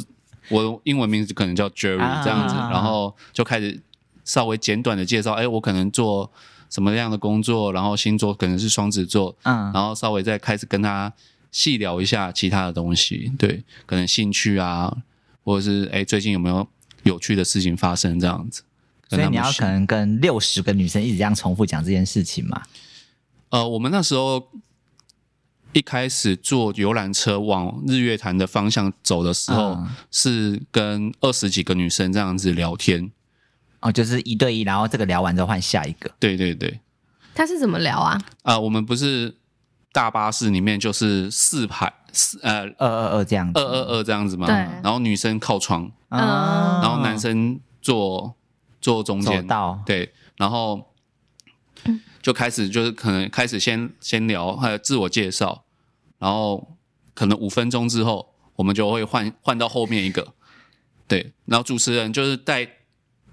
[0.49, 3.81] 我英文名字可能叫 Jerry 这样子，然后就开始
[4.23, 6.31] 稍微简短的介绍，哎，我可能做。
[6.71, 11.13] 什么样的工作，然后星座可能是双子座，嗯，然后稍微再开始跟他
[11.51, 14.97] 细聊一下其他的东西，对，可能兴趣啊，
[15.43, 16.67] 或者是哎，最近有没有
[17.03, 18.63] 有趣的事情发生这样子。
[19.09, 22.61] 所以你要可能跟六十个女生一直这样重复讲这件事情嘛？
[23.49, 24.47] 呃，我们那时候
[25.73, 33.11] 一开始坐游览车往日月潭的方向走的时候，嗯、是跟二十几个女生这样子聊天。
[33.81, 36.09] 哦，就是一对一，然后这个聊完之后换下一个。
[36.19, 36.79] 对对对，
[37.33, 38.13] 他是怎么聊啊？
[38.43, 39.35] 啊、呃，我们不是
[39.91, 44.45] 大巴士里面就是四排四呃二二二这样子，二二二这样子嘛。
[44.45, 44.55] 对。
[44.55, 48.35] 然后女生靠窗，嗯，然后男生坐
[48.79, 49.47] 坐中间。
[49.47, 50.93] 道对，然后
[52.21, 55.63] 就开始就是可能开始先先聊还有自我介绍，
[56.19, 56.77] 然后
[57.15, 60.33] 可能五分钟之后我们就会换换到后面一个，
[61.07, 62.69] 对，然后主持人就是带。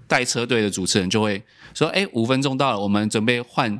[0.09, 1.41] 带车队的主持人就会
[1.73, 3.79] 说：“哎，五分钟到了，我们准备换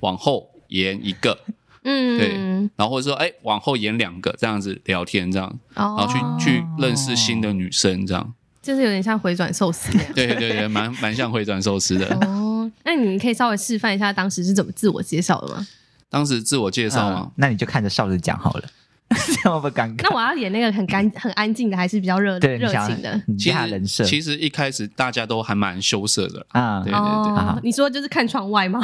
[0.00, 1.36] 往后延一个，
[1.82, 2.28] 嗯，对，
[2.76, 8.32] 然后或者说，哎，往后延两个，这样子聊天，这样，哦、然后去去认识新的女生，这样，
[8.62, 12.06] 就是有点像回转寿司，对对对，蛮蛮像回转寿司的。
[12.26, 15.66] 哦，那你可以稍微示范一下当时是怎么自我介绍的吗？
[16.08, 17.22] 当时自我介绍吗？
[17.24, 18.64] 嗯、那你就看着哨子讲好了。”
[19.42, 20.02] 这么不尴尬？
[20.02, 23.22] 那我要演那个很干、 很安静的，还是比较热热情的？
[23.38, 26.80] 其他人设其实一开始大家都还蛮羞涩的啊。
[26.82, 28.80] 对对对，你说就是看窗外吗？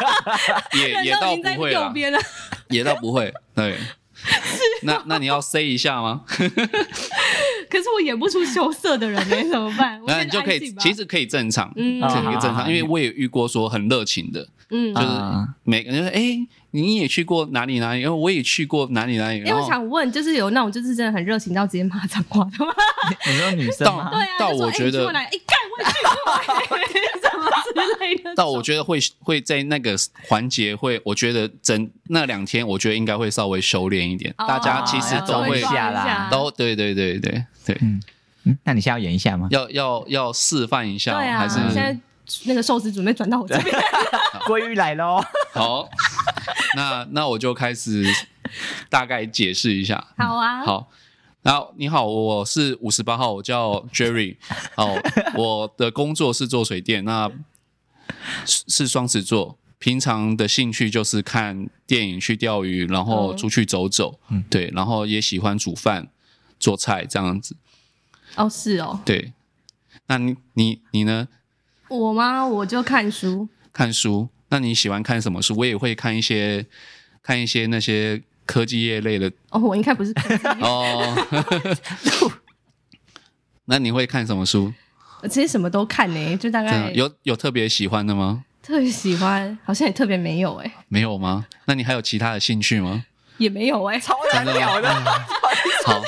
[0.74, 2.20] 也也倒不会了，
[2.68, 3.32] 也倒不会。
[3.54, 3.78] 对，
[4.82, 6.22] 那那你要 say 一下吗？
[7.74, 10.00] 可可是我演不出羞涩的人，哎， 怎么办？
[10.06, 15.08] 那你就可以，其实可以正常，嗯，可以正常，因为我也遇过说很热情的，嗯，就是
[15.64, 16.46] 每个人说，哎。
[16.76, 18.00] 你也去过哪里哪里？
[18.00, 19.38] 因为我也去过哪里哪里。
[19.38, 22.72] 因为我想问，就是有那种就是真的很热情到直接骂脏话的吗？
[23.30, 24.10] 你说女生吗？
[24.10, 26.76] 对啊，到我觉得，哎，干我去过，
[27.30, 28.34] 什么之类的。
[28.34, 29.94] 到我觉得会会在那个
[30.26, 34.34] 环节会，我觉得整那两天，我觉得应该会稍微收敛一点。
[34.36, 37.78] 大家其实都会下啦，都对对对对对。
[37.80, 38.02] 嗯
[38.46, 39.48] 嗯，那你现在要演一下吗？
[39.50, 41.98] 要要要示范一下，还是现在
[42.44, 43.74] 那个寿司准备转到我这边？
[44.46, 45.22] 鲑鱼来喽！
[45.54, 45.88] 好。
[46.76, 48.04] 那那我就开始
[48.90, 50.08] 大概解释一下。
[50.18, 50.90] 好啊，好。
[51.42, 54.36] 然后你好，我是五十八号，我叫 Jerry。
[54.76, 55.00] 哦，
[55.36, 57.30] 我的工作是做水电，那
[58.46, 59.58] 是双子座。
[59.78, 64.18] 平常的兴趣就是看电影、去钓鱼，然后出去走走。
[64.30, 66.08] 嗯，对，然后也喜欢煮饭、
[66.64, 67.54] 做菜这样子。
[68.36, 68.98] 哦，是哦。
[69.04, 69.34] 对，
[70.06, 71.28] 那你你你呢？
[71.88, 72.46] 我吗？
[72.46, 73.46] 我就看书。
[73.70, 74.30] 看书。
[74.48, 75.54] 那你喜欢看什么书？
[75.58, 76.64] 我也会看一些，
[77.22, 79.30] 看一些那些科技业类的。
[79.50, 80.48] 哦，我应该不是科技。
[80.62, 82.40] 哦。
[83.66, 84.72] 那你会看什么书？
[85.20, 88.44] 我其实什么都看呢、欸，就大概有有特别喜欢的吗？
[88.62, 90.72] 特别喜欢，好像也特别没有哎、欸。
[90.88, 91.46] 没有吗？
[91.66, 93.04] 那你还有其他的兴趣吗？
[93.36, 94.88] 也没有哎、欸，超难聊的。
[95.84, 96.00] 好，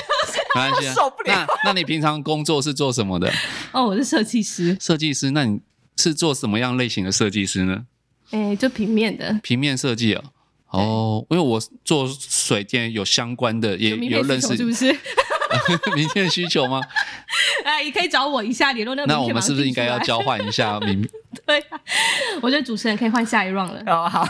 [0.55, 0.87] 没关系。
[0.95, 1.45] 受不了。
[1.45, 3.31] 那那你平常工作是做什么的？
[3.71, 4.75] 哦，我是设计师。
[4.79, 5.31] 设计师？
[5.31, 5.59] 那你
[5.97, 7.85] 是做什么样类型的设计师呢？
[8.31, 10.23] 哎，就平面的平面设计哦。
[10.69, 14.95] 哦，因为我做水电有相关的，也有认识，是不是？
[15.95, 16.81] 明天的需求吗？
[17.63, 19.13] 哎，也可以找我一下联络那个。
[19.13, 21.07] 那我们是不是应该要交换一下名？
[21.45, 21.79] 对啊，
[22.41, 23.81] 我觉得主持人可以换下一 round 了。
[23.87, 24.27] 哦，好。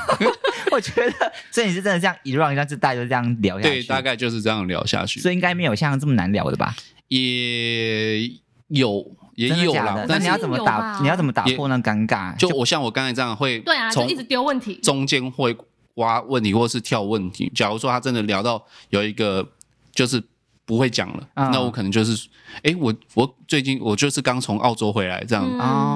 [0.72, 3.76] 我觉得，所以你是真的这样一 round 一 round 就大家就这样聊下去？
[3.76, 5.20] 对，大概就是这样聊下去。
[5.20, 6.76] 所以应该没有像这么难聊的吧？
[7.08, 8.30] 也
[8.70, 9.12] 有。
[9.38, 10.98] 也有啦，那你要怎么打？
[11.00, 12.36] 你要怎么打破那尴尬？
[12.38, 15.56] 就我像我刚才这样会，对啊，就一直丢问题，中间会
[15.94, 17.52] 挖问题或是跳问题。
[17.54, 19.48] 假如说他真的聊到有一个
[19.94, 20.20] 就是
[20.68, 22.28] 不会讲了，那我可能就是，
[22.62, 25.44] 哎，我我最近我就是刚从澳洲回来，这样，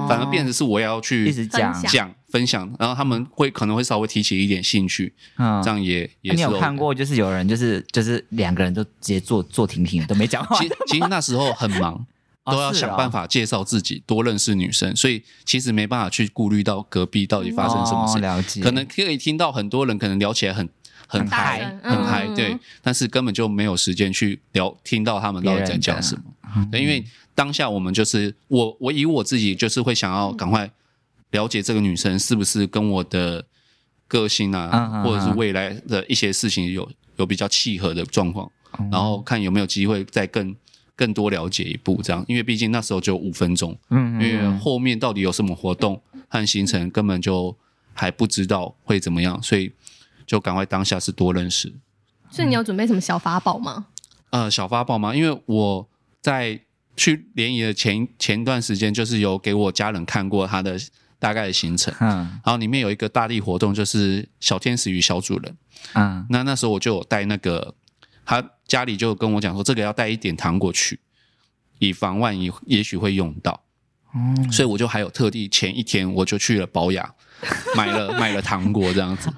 [0.07, 6.34] 反而变成是我要去一直讲讲分享，然后他们会可能会稍微提起一点兴趣，这样也也。
[6.34, 10.57] 你有看过就是有人就是就是两个人都直接坐坐停停都没讲话。
[10.57, 12.05] 其实其实那时候很忙。
[12.43, 18.17] 都要想办法介绍自己，多认识女生，所以其实没办法去顾虑到隔壁到底发生什么事。
[18.17, 20.67] 了解，可能可以听到很多人可能聊起来很
[21.12, 26.24] 很嗨，很嗨，对，但是根本就没有时间去聊，听到他们到底在讲什么。
[26.71, 27.04] 对，因为
[27.36, 30.71] 当下我们就是我，我以我自己就是会想要赶快
[31.32, 33.45] 了解这个女生是不是跟我的
[34.08, 38.50] 个性啊，或者是未来的一些事情有有比较契合的状况，
[38.89, 40.56] 然后看有没有机会再更。
[40.93, 47.56] 更多了解一步，这样，因为毕竟那时候就五分钟，嗯，嗯，因为后面到底有什么活动和行程，根本就
[47.91, 49.71] 还不知道会怎么样，所以
[50.25, 51.73] 就赶快当下是多认识。
[52.29, 53.88] 所以你有准备什么小法宝吗？
[54.29, 55.15] 呃，小法宝吗？
[55.15, 55.89] 因为我
[56.21, 56.60] 在
[56.95, 60.79] 去联谊的前前段时间，就是有给我家人看过他的
[61.19, 65.57] 大概的行程，嗯，然后里面有一个大力活动，就是小天使与小主人，
[65.93, 67.75] 嗯，那那时候我就有带那个。
[68.23, 70.97] 他家里就跟我讲说，这个要带一点糖果去，
[71.79, 73.62] 以防万一，也许会用到。
[74.13, 77.13] 嗯，所以我就还有特地前一天我就去了保雅，
[77.75, 79.34] 买了 买了糖果这样子。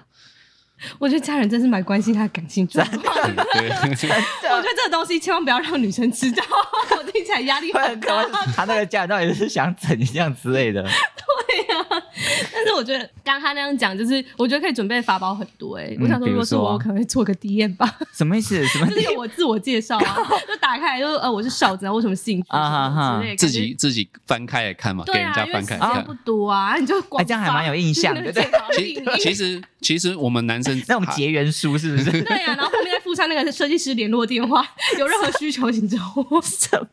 [0.99, 3.45] 我觉得家人真是蛮关心他的感情状况的。
[4.57, 6.43] 我觉得这个东西千万不要让女生知道，
[6.97, 8.23] 我听起来压力很大。
[8.55, 10.83] 他那个家人到底是想怎样之类的？
[10.87, 12.03] 对呀，
[12.53, 15.95] 但是我觉得刚刚他那样讲，就是我觉得可以准备法宝很多哎。
[16.01, 17.97] 我想说，如果是我，我可能会做个 DM 吧。
[18.13, 18.65] 什么意思？
[18.67, 18.87] 什么？
[18.87, 26.03] 就是有我自我介绍啊，就打开来就呃，我是少子啊，为什么兴趣啊之类，自己自己翻开来看嘛，给人家翻开看。
[26.03, 28.31] 不多啊，你就哎，这样还蛮有印象的。
[28.31, 32.21] 对， 其其实其实我们男生那种结缘书是不是？
[32.23, 34.65] 对呀，然后后面再附上那个设计师联络电话，
[34.99, 35.97] 有任何需求请找
[36.29, 36.41] 我。
[36.41, 36.87] 什么？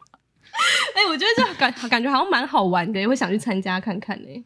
[0.95, 4.45] 哎，我觉得这感感觉好像蛮好玩的，也会想去参加看看呢。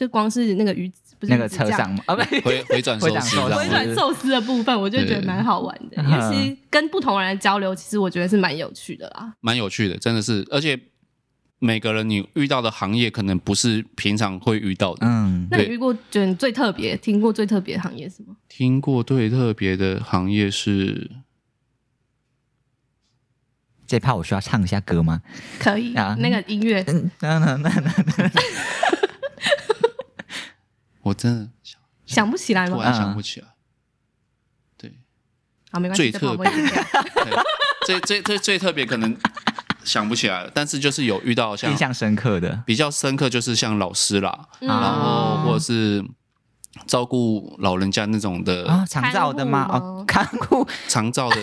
[0.00, 2.02] 就光是那个鱼，不是那个车上吗？
[2.06, 6.02] 啊，不，回回转寿司，回转寿司的部分，我就觉得蛮好玩的。
[6.04, 9.34] 尤其跟不同人交流，其实我觉得是蛮有趣的啦。
[9.40, 10.80] 蛮有趣的，真的是，而且
[11.58, 15.06] 每个人你遇到的行业，可能不是平常会遇到的。
[15.06, 18.34] 嗯，那你遇过觉得最特别、听过最特别的行业是什么？
[18.48, 21.10] 听过最特别的行业是，
[23.86, 25.20] 这怕我需要唱一下歌吗？
[25.58, 26.82] 可以啊，那个音乐。
[27.20, 28.30] 那那那那。
[31.10, 32.76] 我真的想想不起来吗？
[32.76, 33.48] 突然想不起来。
[34.78, 34.94] 对，
[35.72, 36.10] 好，没关系。
[36.10, 36.50] 最特别，
[37.84, 39.16] 最最最最特别，可能
[39.84, 46.04] 想不起来了，但是就是有遇到像印象深刻的，比较深刻就是像老师啦，嗯然后或者是
[46.86, 51.42] 照顾老人家那种的啊，长照的吗哦，看护 长照的，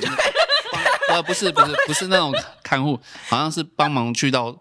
[1.09, 4.57] 呃，不是不是不是那种看护，好像是帮忙去到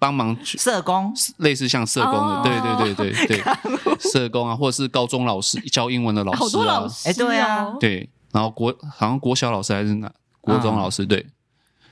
[0.00, 2.42] 帮忙去社工，类似像社工的，哦。
[2.42, 7.76] 对对对对 对，社工啊，或者是高中老师教英文的老好多师啊，老师、对啊。
[7.78, 10.10] 对，然后国好像国小老师还是哪
[10.40, 11.24] 国中老师，对，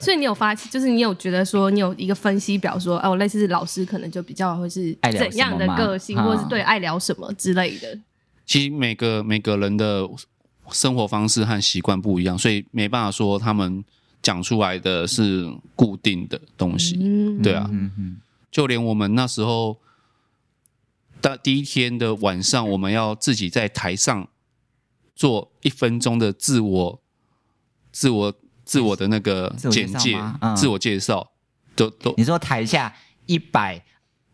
[0.01, 7.99] 所以你有发，就是你有觉得说，你有一个分析表说，哦，类似老师可能就比较会是怎样的个性，或者是对爱聊什么之类的。
[8.47, 10.09] 其实每个每个人的
[10.71, 13.85] 生活方式和习惯不一样，所以没办法说他们
[14.23, 16.97] 讲出来的是固定的东西。
[17.01, 18.17] 嗯，对啊，嗯嗯，
[18.51, 19.79] 就连我们那时候
[21.23, 24.29] 的第一天的晚上，我们要自己在台上
[25.15, 27.01] 做一分钟的自我、
[27.91, 30.17] 自我、自我的那个简介
[30.57, 31.31] 自我介绍，
[31.75, 32.95] 都都你说台下
[33.27, 33.85] 一百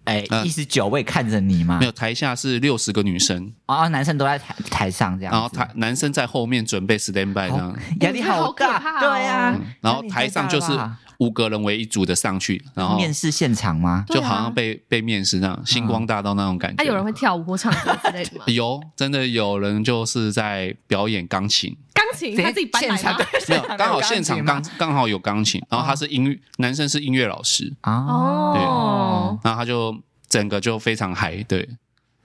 [0.05, 1.79] 哎呃一十九位看着你吗？
[1.81, 1.93] 没有。
[1.93, 7.77] 台下是六十个女生，哦，男生都在台台上这样，然后台男生在后面准备 stand by 这样。
[8.01, 10.73] 压力好大，好哦对呀、嗯然后台上就是
[11.19, 14.05] 五个人为一组的上去，然后面试现场吗？
[14.09, 16.83] 就好像被、被面试那样，星光大道那种感觉。
[16.83, 18.45] 啊，有人会跳舞或唱歌之类的吗？
[18.53, 22.37] 有真的有人就是在表演钢琴，钢琴？
[22.37, 23.27] 他自己搬来的？
[23.49, 29.97] 没有刚好现场刚刚好有钢琴，然后他是音乐男生是音乐老师，哦，然后他就
[30.29, 31.69] 整个就非常嗨，对，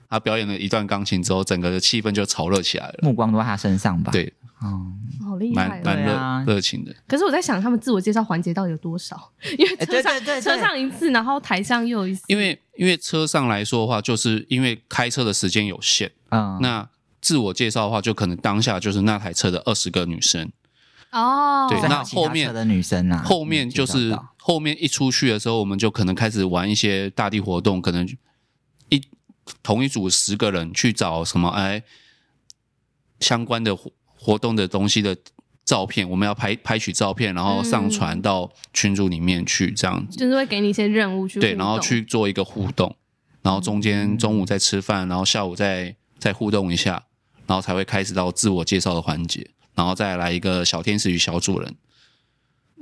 [0.09, 4.87] 他表演了一段钢琴之后，整个的气氛就炒热起来了，目光都在他身上吧？，对，哦，
[5.23, 5.69] 好厉害哦！
[5.69, 6.93] 蛮蛮热啊热情的。
[7.07, 9.31] 可是我在想，他们自我介绍环节到底有多少？
[9.57, 12.23] 因为哎车上对对对对车上一次，然后台上又一次。
[12.27, 16.87] 因为因为车上来说的话，就是因为开车的时间有限，嗯，那
[17.21, 20.51] 自我介绍的话，就可能当下就是那台车的二十个女生，
[21.11, 28.17] 哦，对那后面的女生啊，后面就是后面一出去的时候，我们就可能开始玩一些大地活动，可能一
[29.61, 31.81] 同一组十个人去找什么哎
[33.19, 35.15] 相关的活活动的东西的
[35.65, 40.17] 照片，我们要拍拍取照片，然后上传到群组里面去，这样子。
[40.17, 42.95] 就是会给你一些任务去对，然后去做一个互动，
[43.41, 47.03] 然后中间中午在吃饭，然后下午再再互动一下，
[47.45, 51.75] 然后才会开始到自我介绍的环节，然后再来一个小天使与小主人。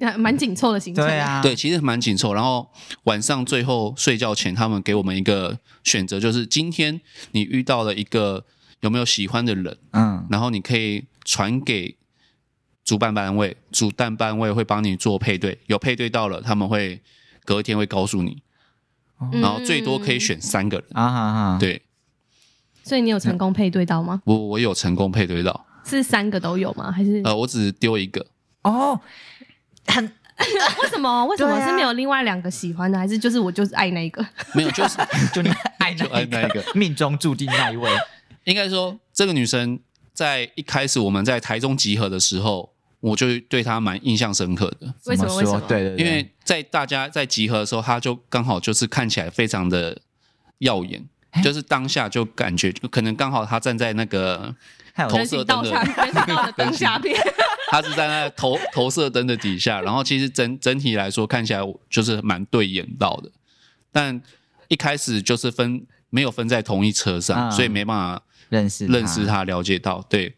[0.01, 1.05] 还蛮紧凑的行程。
[1.05, 2.33] 对，啊，对，其实蛮紧凑。
[2.33, 2.69] 然后
[3.03, 6.99] 晚上最后睡觉前，他们给我们一个选择，就是今天
[7.31, 8.45] 你遇到了一个
[8.81, 11.97] 有没有喜欢的人，嗯，然后你可以传给
[12.83, 17.01] 主办单位，主办单位会帮你做配对，有配对到了，他们会
[17.43, 18.41] 隔一天会告诉你，
[19.19, 20.88] 嗯然后最多可以选三个人。
[20.93, 21.81] 啊哈哈，对
[22.83, 24.21] 所以你有成功配对到吗？
[24.25, 26.89] 我，我有成功配对到，是三个都有吗？
[26.91, 28.25] 还是呃，我只丢一个，
[28.62, 28.97] 哦，
[29.88, 30.04] 很
[30.84, 31.26] 为什么？
[31.26, 32.97] 为什么是没有另外两个喜欢的？
[32.97, 34.26] 还是就是我就是爱那一个？
[34.54, 34.97] 没有，就是
[35.34, 37.89] 就你 爱就爱那一个命中注定那一位，
[38.43, 39.80] 应该说这个女生
[40.13, 45.30] 在一开始我们在台中集合的时候，我就对她蛮印象深刻的，为什么？
[45.30, 45.60] 怎为什么？
[45.60, 50.00] 说对对对，因为在大家在集合的时候，她就刚好就是看起来非常的
[50.60, 51.04] 耀眼，
[51.43, 54.54] 就是当下就感觉就可能刚好她站在那个
[55.05, 57.19] 投人行道下，人行道的灯下边。
[57.69, 63.29] 她 是在那投投射灯的底下，然后其实整整体来说看起来就是蛮对眼到的，
[63.91, 64.21] 但
[64.69, 68.23] 一开始就是分没有分在同一车上，嗯所以没办法。
[68.49, 70.33] 认识认识他，了解到对，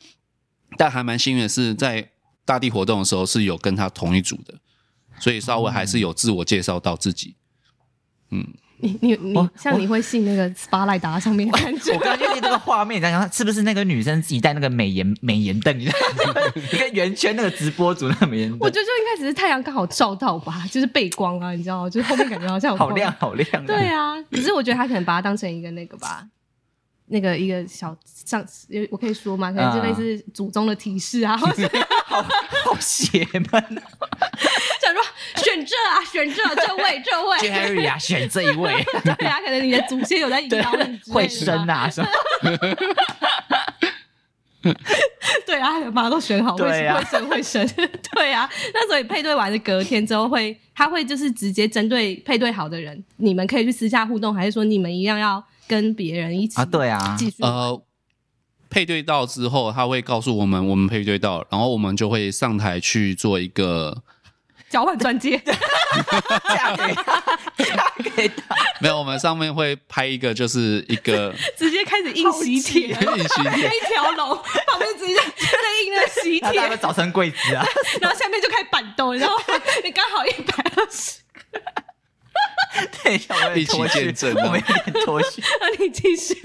[0.75, 2.09] 但还蛮幸运的是，在
[2.43, 4.55] 大地活动的时候是有跟他同一组的，
[5.19, 7.35] 所以稍微还是有自我介绍到自己。
[8.31, 8.47] 嗯，
[8.81, 11.99] 你你你，像你会信那个 spotlight 打在上面的感觉 我。
[11.99, 15.77] 刚刚就记这个画面，你在想是不是那个女生自己带那个美颜美颜灯？
[15.77, 21.89] 你知道吗一个圆圈那个直播主那个美颜灯，我觉得就应该只是太阳刚好照到吧，就是背光啊，你知道吗？
[21.89, 23.13] 就是后面感觉好像有好亮。
[23.19, 23.65] 好亮。
[23.65, 26.25] 对啊，可是我觉得他可能把它当成一个那个吧，
[27.09, 28.45] 那个一个小上，
[28.89, 31.69] 我可以说嘛，可能就类似祖宗的提示啊，或 者
[32.05, 33.81] 好好邪门哦
[34.81, 35.03] 想说
[35.43, 42.09] 选这啊，选这，这位，这位，，Jerry 啊，选这一位，对啊，可能你的祖先有在引导你会生啊什么？
[45.45, 47.67] 对啊，把它都选好，会会生会生，
[48.13, 48.49] 对啊。
[48.73, 57.43] 那所以配对完的隔天之后会，他会就是直接针对配对好的人，你们可以去私下互动，还是说你们一样要跟别人一起啊，对啊，继续？
[57.43, 57.79] 呃，
[58.71, 64.01] 配对到之后，他会告诉我们我们配对到，然后我们就会上台去做一个
[64.67, 65.37] 交换钻戒，
[66.49, 67.23] 嫁给他，
[67.57, 73.67] 嫁给他，没有，我们上面会拍一个就是一个 直接开始印喜帖，印喜帖。
[73.67, 75.21] 一条龙旁边直接在
[75.85, 77.63] 印那个喜帖，早生贵子啊，
[78.01, 79.37] 然后下面就开始板凳，然后
[79.83, 81.19] 你刚好一百二十。
[83.03, 85.41] 等一下，我一起见证，我们有点脱序。
[85.59, 86.35] 那你继续，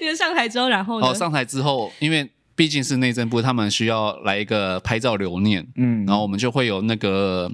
[0.00, 1.06] 你上台之后，然后呢？
[1.06, 7.50] 哦，上台之后，因为毕竟是内政部，他们需要来一个拍照留念，嗯，然后我们就会有那个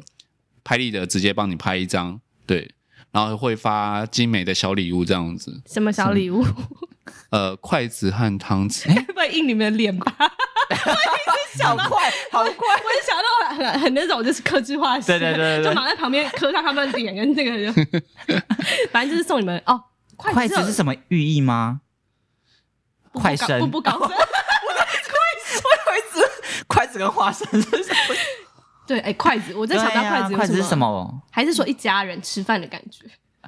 [0.63, 2.75] 拍立得直接帮你拍一张，对，
[3.13, 5.63] 然后会发精美的小礼物这样子。
[5.67, 6.45] 什么小礼物？
[7.31, 8.93] 呃，筷子和汤匙。
[8.95, 10.15] 会不会印你们的脸吧？
[11.57, 12.51] 小快，好快！
[12.51, 17.73] 我就想到很很那种就是客制化式，对对对对，就马在旁边磕上他们的脸跟这个人，
[18.93, 19.83] 反正就是送你们哦。
[20.17, 21.81] 筷子是什么寓意吗？
[23.13, 24.09] 快生，步步高升。
[24.09, 24.17] 筷
[25.45, 26.31] 子，筷子，
[26.69, 28.15] 筷子跟花生是什么？
[28.87, 31.23] 对，哎，筷子，我在想到筷子，筷子是什么？
[31.31, 33.05] 还是说一家人吃饭的感觉？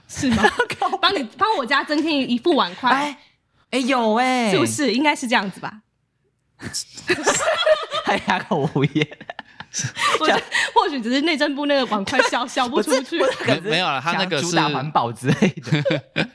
[0.09, 0.43] 是吗？
[1.01, 2.91] 帮你帮我家增添一副碗筷。
[2.91, 3.19] 哎，
[3.71, 4.93] 哎有哎，是不是？
[4.93, 5.73] 应该是这样子吧。
[8.05, 9.07] 还哑口无言，
[10.75, 13.19] 或许只是内政部那个碗筷消 消不出去，
[13.63, 14.01] 没有了。
[14.01, 16.29] 他那个是主打环保之类的，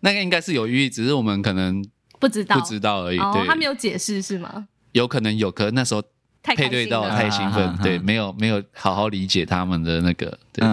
[0.00, 1.84] 那个应该是有寓意，只是我们可能
[2.18, 3.18] 不知道，不知道而已。
[3.18, 4.66] 对，他没有解释是吗？
[4.92, 6.02] 有可能有，可能那时候
[6.42, 10.66] 配对到太兴奋，对，没有没有好好理解他们的那个，对，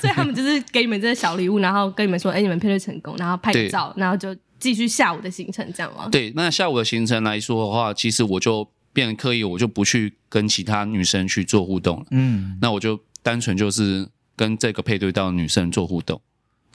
[0.00, 4.34] 所以他们就是给你们这个小礼物，然后跟你们说，哎，你们配对成功，然后拍个照，然后就。
[4.62, 6.08] 继续下午的行程，这样吗？
[6.08, 12.06] 对，那下午的行程来说的话，其实我就变得刻意，我就不去跟其他女生去做互动了。
[12.12, 16.20] 嗯，那我就单纯就是跟这个配对到的女生做互动。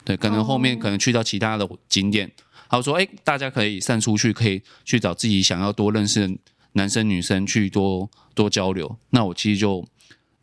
[0.04, 2.30] 对，可能后面可能去到其他的景点，
[2.68, 6.34] 他、哦、说：“哎，大家可以散出去，可以去找自己想要多认识的
[6.72, 9.82] 男生女生去多多交流。”那我其实就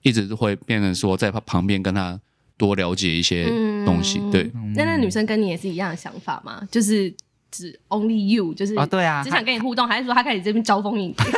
[0.02, 2.20] 一直会变成说，在旁边跟他
[2.58, 3.46] 多了解一些
[3.86, 4.18] 东西。
[4.20, 6.68] 嗯、对，那那女生跟你也是一样的想法吗？
[6.72, 7.14] 就是。
[7.56, 11.26] 是 only you，就是啊，对啊，只想跟你互动，还是说他开始这边招蜂引蝶？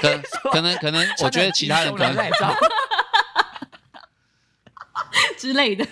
[0.00, 2.54] 可可能可能， 我觉得其他人可能来招
[5.36, 5.84] 之类的，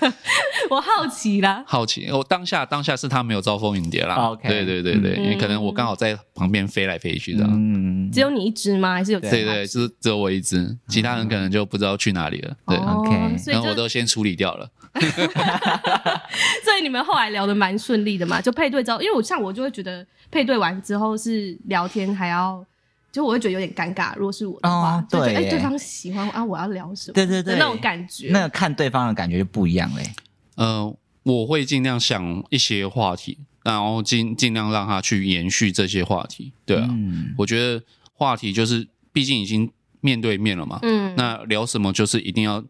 [0.71, 2.09] 我好奇啦，好奇。
[2.11, 4.15] 我当下当下是他没有招蜂引蝶啦。
[4.15, 7.51] OK，对对对对，因为可能我刚好在旁边飞来飞去这样。
[7.53, 8.95] 嗯，只有你一只吗？
[8.95, 9.21] 还是有？
[9.21, 12.57] 对对，是只有我一只，其他人可能就不知道去哪里了。
[12.67, 14.69] 对，OK，然后我都先处理掉了。
[16.65, 18.41] 所以你们后来聊的蛮顺利的嘛？
[18.41, 22.65] 就配对之后，因为我像我就会觉得配对完之后是聊天还要，
[23.11, 24.15] 就我会觉得有点尴尬。
[24.17, 27.15] 如果是我的话，哦、对，哎、欸，对方喜欢啊，我要聊什么？
[27.15, 30.13] 对对对，那种感觉，那个看对方的感觉就不一样嘞。
[30.57, 36.53] 呃，我会尽量想一些话题，然后尽尽量让他去延续这些话题。
[36.67, 37.83] 对啊，嗯、我觉得
[38.13, 39.71] 话题就是，毕竟已经
[40.01, 40.79] 面对面了嘛。
[40.83, 42.63] 嗯，那聊什么就是一定要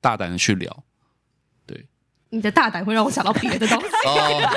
[0.00, 0.84] 大胆的去聊。
[2.30, 3.86] 你的大胆会让我想到别的东西。
[4.06, 4.48] 哦，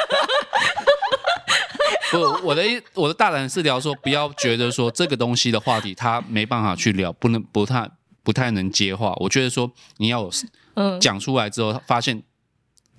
[2.40, 2.64] 不，我的
[2.94, 7.90] 我的大胆是聊说，不要觉得说这个东西的话题他没办法去聊，不能不太
[8.24, 9.14] 不太能接话。
[9.18, 10.30] 我觉得说你要
[10.76, 12.22] 嗯讲出来之后，发现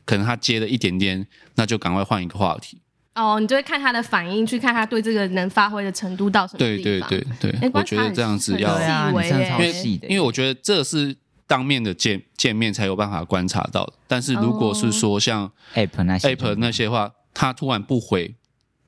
[0.05, 2.81] 可能他接了一点点，那就赶快换一个话题。
[3.15, 6.83] 哦，你就会看他的反应，去看他对这个能发挥的程度到什么地方。
[6.83, 9.73] 对对对对，我觉得这样子要细微，因为
[10.09, 11.17] 因为我觉得这是。
[11.47, 18.35] 当面的见见面才有办法观察到，但是如果是说像 App 那些 App 那些话，他突然不回，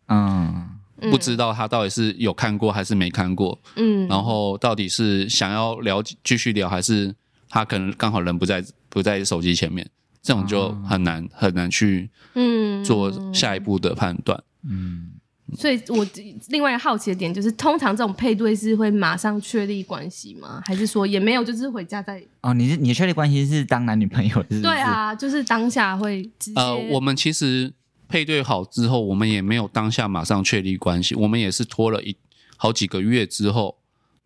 [0.09, 0.71] 嗯，
[1.11, 7.15] 不知道他到底是有看过还是没看过，嗯，然后到底是想要聊继续聊，还是
[7.49, 9.89] 他可能刚好人不在不在手机前面，
[10.23, 12.83] 这种就很难很难去嗯。
[12.85, 15.11] 做下一步的判断，嗯。
[15.55, 16.05] 所以，我
[16.49, 20.61] 另外一个好奇的点就是，通常这种配对是会马上确立关系吗？
[20.65, 22.21] 还是说也没有，就是回家再……
[22.41, 24.63] 哦，你是你的确立关系是当男女朋友是是？
[24.63, 26.61] 对啊，就是当下会直接。
[26.61, 27.73] 呃，我们其实
[28.09, 32.17] 配对好之后，我们也没有当下马上确立关系，我们也是拖了一
[32.57, 33.77] 好几个月之后，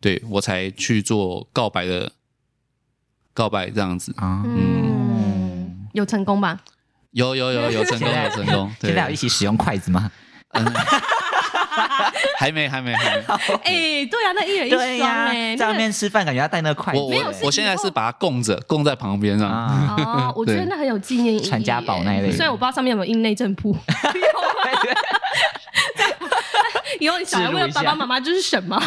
[0.00, 2.12] 对我才去做告白的
[3.34, 4.42] 告白这样子啊。
[4.46, 6.58] 嗯，嗯有成功吧？
[7.10, 8.72] 有有有有成功有成功。
[8.80, 10.10] 现在要一起使用筷子吗？
[10.52, 10.64] 嗯，
[12.38, 13.24] 还没，还没，还没。
[13.64, 16.98] 哎，对啊，那一人一双哎，在外面吃饭感觉要带那个筷子。
[16.98, 19.94] 我我我现在是把它供着，供在旁边啊。
[19.96, 22.30] 哦，我觉得那很有纪念意义，传家宝那一类。
[22.30, 23.76] 虽然我不知道上面有没有印内政部。
[26.98, 28.78] 以后你小孩问爸爸妈妈这是什么？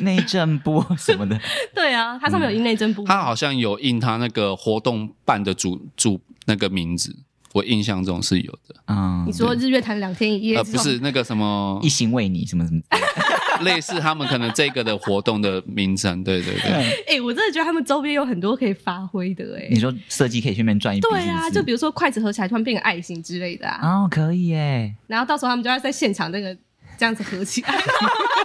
[0.00, 1.38] 内政部什么的？
[1.74, 3.04] 对啊，它上面有印内政部。
[3.04, 7.14] 它好像有印他那个活动办的主主那个名字。
[7.54, 12.80] 我印象中是有的，嗯，你说日月潭两天一夜，呃，不是那个什么一心为你什么什么，
[13.62, 16.70] 类似他们可能这个的活动的名称，对对对。
[17.08, 26.56] 哎，我真的觉得他们周边有很多可以发挥的，哎，你说设计可以顺便赚一笔，对啊，就比如说筷子合起来突然变个爱心之类的啊，哦，可以哎，然后到时候他们就要在现场那个
[26.98, 27.74] 这样子合起来，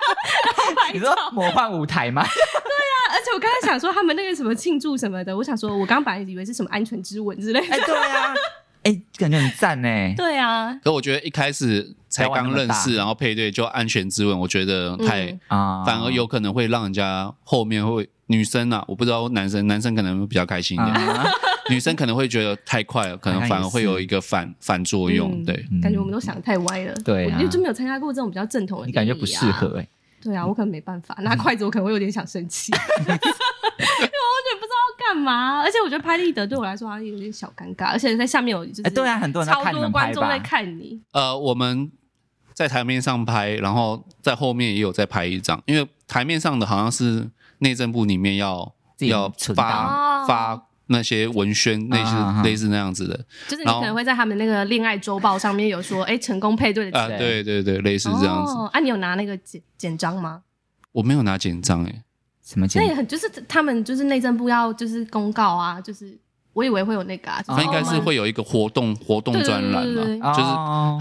[0.93, 2.23] 你说魔幻舞台吗？
[2.23, 7.75] 对啊，而而且我刚才想说他们那个什么庆祝什么的，我想说我刚刚本来以为是什么安全之吻之类的。
[7.75, 8.35] 哎，对啊，哎，
[9.17, 9.87] 感觉很赞呢。
[10.15, 21.07] 对啊，可我觉得一开始才刚认识，然后配对就安全之吻，我觉得太啊，反而有可能会让人家后面会女生啊，我不知道男生，男生可能会比较开心一点。
[21.69, 25.43] 女生可能会觉得太快了，可能反而会有一个反反作用。
[25.43, 26.93] 对，感觉我们都想得太歪了。
[27.03, 28.85] 对，因为就没有参加过这种比较正统的。
[28.85, 29.87] 你感觉不适合哎？
[30.21, 32.71] 对啊，我可能没办法拿筷子，我可能会有点想生气，
[35.07, 35.61] 干嘛。
[35.61, 41.01] 而且我觉得拍立得对我来说好像有点小尴尬，而且在下面有就是对啊，很多人超多观众在看你。
[41.11, 41.91] 呃，我们
[42.53, 47.29] 在台面上拍，然后在后面也有在拍一张，因为台面上的好像是
[47.59, 50.63] 内政部里面要要发发。
[50.89, 58.53] 那些文宣类似类似那样子的，就是你可能会在他们那个恋爱周报上面有说，哎，成功配对的啊，对对对，类似这样子。
[58.71, 60.43] 啊，你有拿那个简简章吗？
[60.93, 62.03] 我没有拿简章，哎，
[62.47, 62.65] 什么？
[62.75, 66.17] 那也很就是他们就是内政部要就是公告啊，就是
[66.53, 70.49] 我以为会有那个啊，他应该是会有一个活动活动专栏嘛，就是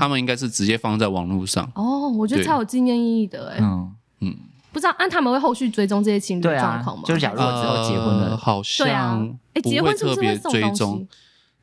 [0.00, 1.70] 他们应该是直接放在网络上。
[1.74, 3.94] 哦，我觉得超有纪念意义的，哎，嗯。
[4.20, 4.36] 嗯。
[4.72, 7.04] 不知道，按他们会后续追踪这些情侣状况吗？
[7.06, 11.06] 就是假如之后结婚了，好像哎，结婚特别追踪。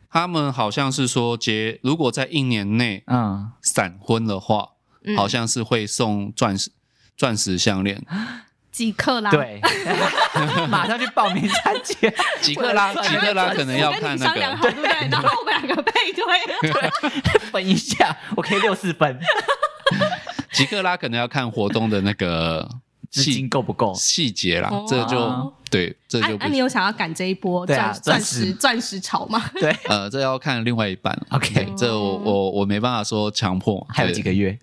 [0.09, 3.51] 他们好像是说结，如果在一年内嗯。
[3.61, 4.69] 闪婚的话，
[5.15, 6.71] 好像是会送钻石
[7.15, 8.03] 钻石项链，
[8.73, 9.31] 几克拉？
[9.31, 9.61] 对，
[10.67, 12.09] 马上去报名参加。
[12.41, 12.93] 几克拉？
[12.95, 13.53] 几克拉？
[13.53, 15.07] 可能要看那个，对不对？
[15.09, 19.17] 然后我们两个配对， 分一下，我可以六四分。
[20.51, 22.67] 几克拉可能要看活动的那个。
[23.13, 23.93] 资金够不够？
[23.93, 26.35] 细节啦，这就对，这就。
[26.37, 29.39] 那你有想要赶这一波钻钻石钻石潮吗？
[29.53, 31.15] 对，呃，这要看另外一半。
[31.29, 33.85] OK，这我我我没办法说强迫。
[33.87, 34.57] 还有几个月？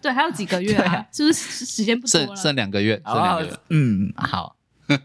[0.00, 1.04] 对，还有几个月啊？
[1.12, 2.26] 是不是时间不多了？
[2.28, 3.52] 剩剩两个月，剩两个月。
[3.70, 4.56] 嗯，好。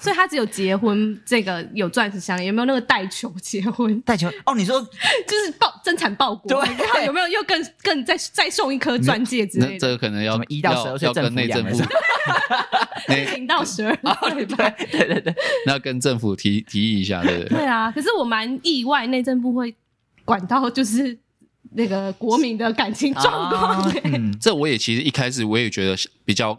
[0.00, 4.00] 所以他只有结婚这个有钻石项链，有没有那个带球结婚？
[4.06, 9.78] 带球哦，你说就是报增产报国，对，然后有没有又更更再再送一颗钻戒之类的？
[9.80, 11.76] 这个可能要一到十二岁要跟内政部，
[13.34, 13.92] 零到十二
[14.30, 14.56] 岁，对
[14.92, 15.34] 对对对，
[15.66, 17.58] 那要跟政府提提议一下，对不对？
[17.58, 19.74] 对啊，可是我蛮意外，内政部会
[20.24, 21.18] 管到就是
[21.74, 23.92] 那个国民的感情状况。
[24.04, 26.58] 嗯，这我也其实一开始我也觉得比较。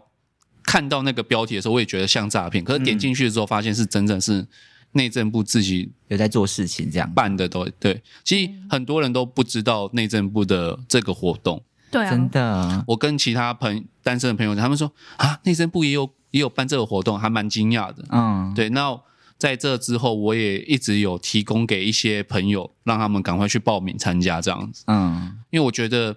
[0.68, 2.62] 看到那个标题的时候，我也觉得像诈骗。
[2.64, 4.44] 可是点进去的时候，发现是真正是
[4.94, 8.02] 内政部自己有在做事情，这样办的都对。
[8.24, 11.62] 其实很多人都不知道内政部的这个活动。
[11.92, 12.84] 对啊，真的。
[12.88, 18.04] 我跟其他朋单身的朋友，他们说啊，内政部也有也有办这个活动，还蛮惊讶的。
[18.10, 18.68] 嗯，对。
[18.70, 19.00] 那
[19.38, 24.84] 在这之后，我也一直有提供给一些朋友，让他们赶快去报名参加这样子。
[24.86, 26.16] 嗯，因为我觉得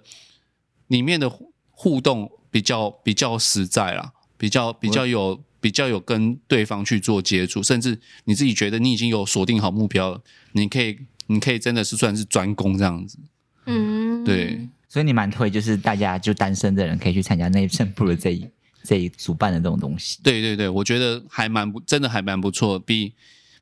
[0.88, 1.30] 里面的
[1.70, 4.12] 互动比较比较实在啦。
[4.40, 10.96] 比较比较有比较有跟对方去做接触，甚至你自己觉得你已经有锁定好目标了，你可以
[11.26, 13.18] 你可以真的是算是专攻这样子，
[13.66, 18.48] 嗯，对，所以你蛮推，就是大家就单身的人可以去参加内政部的这一
[18.82, 20.18] 这一主办的这种东西。
[20.22, 23.12] 对对对，我觉得还蛮不真的还蛮不错，比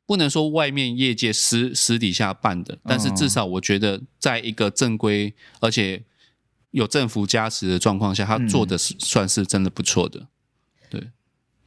[0.05, 6.01] 不能说外面业界私私底下办的，但是至少我觉得在一个正规而且
[6.71, 10.25] 有政府加持的状况下，他做的是算是真的不错的。
[10.89, 10.99] 对，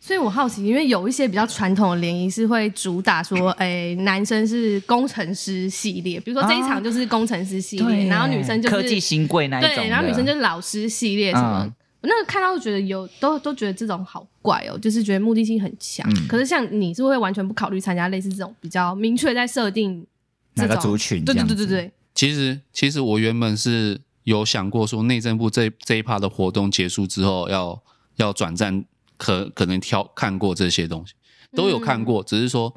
[0.00, 11.72] 所以我好奇，因为有一些比较传统的联谊是会主打说，哎，男生是工程师系列，比如说这一场就是工程师系列，然后女生就是科技新贵那一种，对，然后女生就是老师系列什么。
[12.03, 16.07] 我那个看到觉得有都都觉得这种好怪哦，就是觉得目的性很强。
[16.28, 20.07] 可是像你是会完全不考虑参加类似这种比较明确在设定
[20.55, 21.24] 哪个族群？
[21.24, 21.92] 对对对对对。
[22.14, 27.82] 其实其实我原本是有想过说，内政部这这一趴的活动结束之后要
[28.16, 28.84] 要转战。
[29.18, 31.12] 可可能挑看过这些东西，
[31.55, 32.74] 都有看过，嗯、只是说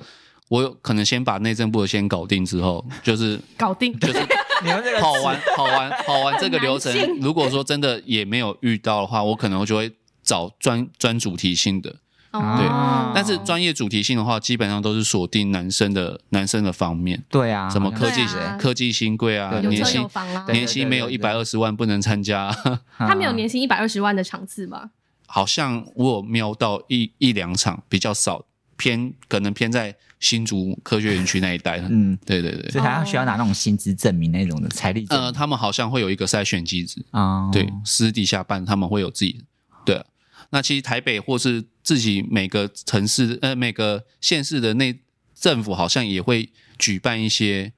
[0.49, 4.19] 我有可能先把内政部的先搞定之后，就是 搞定，就是
[5.01, 6.93] 跑完跑完跑完这个流程。
[7.19, 9.91] 如果说真的也没有遇到的话，我可能就会
[10.23, 11.95] 找专专主题性的，
[12.31, 12.67] 哦、对。
[13.13, 17.23] 但是专业主题性的话，基本上都是锁定男生的男生的方面。
[17.29, 20.07] 对啊，什么科技、啊、科技新贵啊，年薪
[20.49, 22.55] 年薪没有一百二十万不能参加。
[22.97, 24.91] 他没有年薪一百二十万的场次吗？
[25.27, 28.45] 好像我有瞄到一一两场，比较少，
[28.77, 31.77] 偏可能偏在新竹科学园区那一带。
[31.89, 35.05] 嗯，对对对，所以他需要拿那种薪资证明那种的财力。
[35.09, 39.43] 呃，他们好像会有一个筛选机制啊，对，私底下办他们会有自己。
[39.85, 40.03] 对，
[40.49, 44.99] 那其实台北或是自己每个城市呃每个县市的内
[45.35, 46.49] 政府好像也会
[46.79, 47.73] 举办一些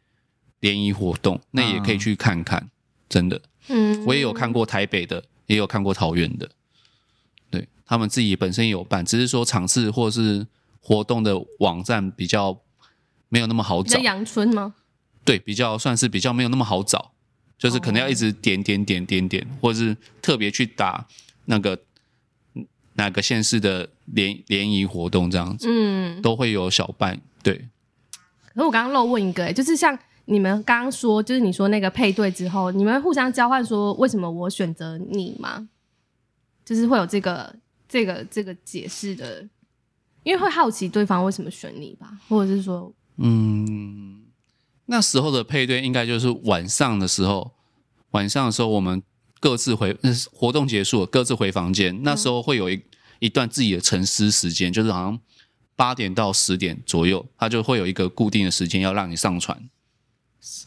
[0.59, 2.69] 联谊活动，那也可以去看看，
[3.09, 3.41] 真的。
[3.67, 6.49] 嗯，我也有看过台北的，也有看过桃园的。
[7.49, 10.47] 对他们自己本身也有办，只是说场次或是
[10.87, 12.57] 活动的网站比较
[13.27, 13.99] 没有那么好找。
[13.99, 14.73] 阳春吗？
[15.25, 17.11] 对，比较算是比较没有那么好找，
[17.57, 21.05] 就是可能要一直点点点点点，或者是特别去打
[21.43, 21.77] 那个
[22.93, 27.19] 哪个县市的联联谊活动这样子，嗯，都会有小办。
[27.43, 27.67] 对。
[28.53, 35.67] 可是我刚刚漏问一个、欸，就是像你们刚刚说，就是你说那个配对之后，你们互相交换说为什么我选择你吗？
[36.63, 37.53] 就是会有这个
[37.89, 39.45] 这个这个解释的，
[40.27, 44.25] 因为会好奇对方为什么选你吧，或者是说，嗯。
[44.87, 47.53] 那时候的配对应该就是晚上的时候，
[48.11, 49.01] 晚上的时候我们
[49.39, 49.97] 各自回，
[50.33, 52.03] 活动结束，各自回房间。
[52.03, 52.81] 那时候会有一
[53.19, 55.17] 一段自己的沉思时间，就是好像
[55.77, 59.57] 八点到十点左右，他就会有一个固定的时间要让你上传。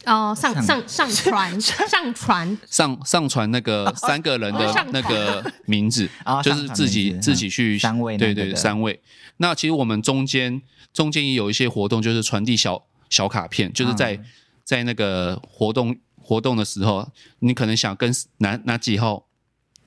[0.05, 9.01] 哦，上 上上传上传上上传那个三个人的那个名字， 哦、就是自己自己去三位，对对三位。
[9.37, 10.61] 那其实我们中间
[10.93, 12.83] 中间也有一些活动，就是传递小。
[13.11, 14.25] 小卡片就是在、嗯、
[14.63, 19.25] 在那个活动活动的时候，你可能想跟哪哪几号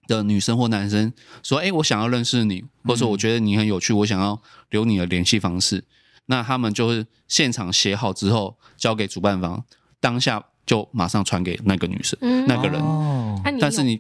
[0.06, 1.10] 的女生或男生
[1.42, 5.84] 说，哎，我想要认识你，或者说我觉得你很有趣，我想要留你的联系方式。
[6.26, 9.64] 那他们就是现场写好之后交给主办方，
[10.04, 12.78] 当下就马上传给那个女生、嗯、那个人。
[12.78, 13.96] 哦、但是你，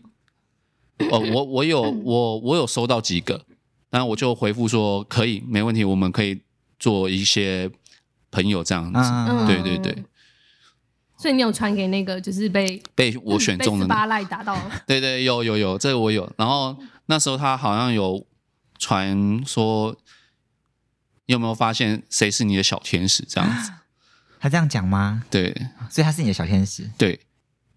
[1.10, 3.44] 哦，我我有 我我有收到几个，
[3.88, 6.42] 然后我就回复说可以，没问题，我们可以
[6.78, 7.70] 做一些。
[8.34, 9.96] 朋友这样子，嗯、对对对，
[11.16, 16.28] 所以你有传给那个就是被被我选中的巴赖打到， 对对，有有有，这个我有。
[16.36, 16.76] 然后
[17.06, 18.26] 那时候他好像有
[18.76, 19.94] 传说，
[21.26, 23.24] 你有没有发现谁是你的小天使？
[23.28, 23.70] 这样子，
[24.44, 25.22] 他这样讲吗？
[25.30, 25.50] 对，
[25.88, 26.86] 所以他是你的小天使。
[26.98, 27.18] 对，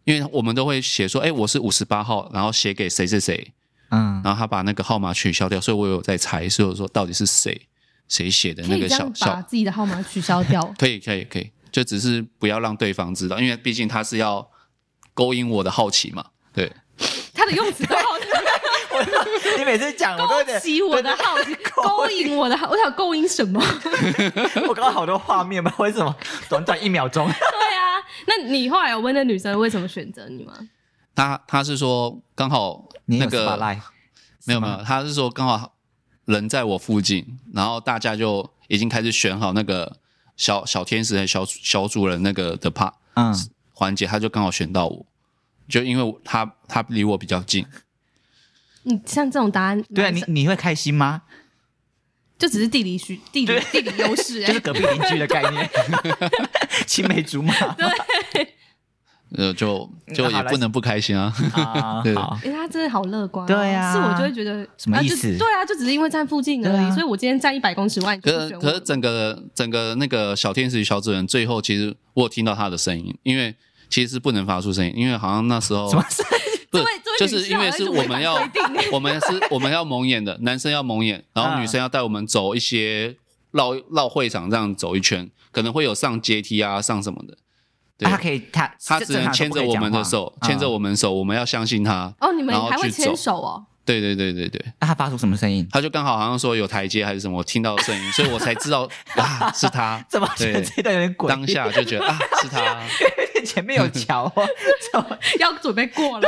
[0.03, 3.53] 因为我们都会写说，哎，我是五十八号，然后写给谁谁谁，
[3.88, 7.70] 嗯，然后他把那个号码取消掉，所以我有在猜，所以我说到底是谁。
[8.09, 10.61] 谁写的那个小小把自己的号码取消掉？
[10.78, 14.45] 可以可以可以，就只是不要让对方知道，因为毕竟他是要
[15.13, 16.26] 勾引我的好奇嘛。
[16.51, 16.70] 对，
[17.34, 18.16] 他的用词都好
[19.58, 23.62] 你每次讲我都勾起我的好奇， 勾引我的好，我想勾引什么？
[24.68, 26.16] 我刚刚好多画面嘛，为什么？
[26.50, 27.26] 短短一秒钟。
[27.26, 30.54] 对啊，那你后来有问那女生为什么选择你吗？
[31.16, 33.58] 他他是说刚好那个
[34.45, 35.74] 没有没有，他是说刚好。
[36.28, 39.95] 人在我附近，然后大家就已经开始选好那个
[40.36, 43.34] 小小天使和小小主人那个的 part，嗯，
[43.72, 45.06] 环节，他就刚好选到我，
[45.70, 47.66] 就因为他他离我比较近。
[48.88, 51.22] 你像这种答案，对啊，你你会开心吗？
[52.38, 55.70] 就只是地理需地理地理优势， 就是隔壁邻居的概念，
[56.88, 57.54] 青梅竹马。
[58.32, 58.54] 对。
[59.36, 61.34] 呃，就就也不能不开心啊！
[62.02, 63.46] 对，哎，他真的好乐观。
[63.46, 65.38] 对啊，是我就会觉得什么意思？
[65.38, 68.16] 对啊，就只是因为站附近而已，所以我今天站一百公尺外。
[68.20, 73.54] 可是可是整个整个那个小天使与小主人，最后其实我有听到他的声音，因为
[73.90, 76.47] 其实是不能发出声音，因为好像那时候什么声音？
[77.19, 78.36] 就是因为是我们要
[78.91, 83.15] 我们是我们要蒙眼的，男生要蒙眼，然后女生要带我们走一些
[83.51, 87.38] 绕绕会场这样走一圈，可能会有上阶梯啊，上什么的。
[87.99, 92.13] 他可以，他他只能牵着我们的手，牵着我们手，我们要相信他。
[92.19, 93.65] 哦，你们还会牵手哦？
[93.88, 94.64] 对对对对对。
[94.80, 95.68] 那他发出什么声音？
[95.72, 100.06] 他就刚好好像说有台阶还是什么，我听到声音，所以我才知道 啊，是他。
[100.10, 101.30] 怎么觉得这段有点诡异？
[101.30, 102.78] 当下就觉得啊，是他。
[103.46, 104.32] 前面有桥，
[105.40, 106.28] 要准备过了。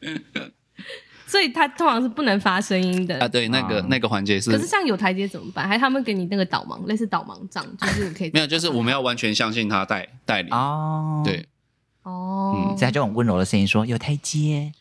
[1.26, 3.28] 所以他通常是不能发声音的啊。
[3.28, 4.50] 对，那个那个环节是。
[4.50, 5.68] 可是像有台阶怎么办？
[5.68, 8.30] 还他们给你那个导盲，类似导盲杖，就是可以。
[8.32, 11.20] 没有，就是我们要完全相信他带带领哦。
[11.22, 11.46] 对。
[12.04, 12.70] 哦。
[12.70, 14.72] 嗯，这样就很温柔的声音说有台阶。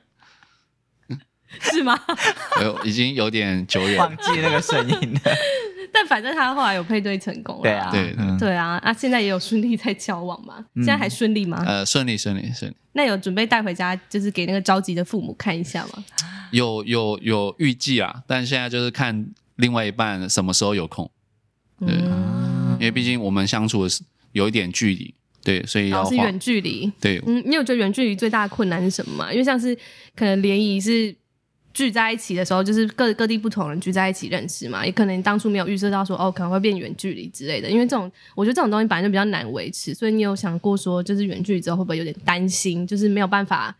[1.61, 1.99] 是吗？
[2.61, 5.21] 有，已经有点久远，忘记那个声音了。
[5.93, 10.65] 但反正他后来有配对成功了，对啊，对对啊，啊，现在也有顺利在交往嘛？
[10.77, 11.63] 现在还顺利吗？
[11.65, 12.77] 呃，顺利，顺利，顺利。
[12.93, 16.05] 那有准备带回家，就是给那个着急的父母看一下吗？
[16.51, 19.27] 有有有预计啊，但现在就是看
[19.57, 21.09] 另外一半什么时候有空。
[21.79, 25.15] 对，因为毕竟我们相处的是有一点距离，
[25.45, 26.91] 对，所以要是远距离。
[27.01, 29.33] 对，嗯，你有觉得远距离最大的困难是什么吗？
[29.33, 29.77] 因为像是
[30.17, 31.15] 可能联谊是。
[31.75, 37.69] 聚在一起的时候，就是各各地不同人聚在一起认识嘛，也可能当初没有预设到说哦，可能会变远距离之类的。
[37.69, 43.77] 因为这种，我觉得这种东西本来就比较难维持，所以你有想过说，就是远距离之后会不会有点担心，就是没有办法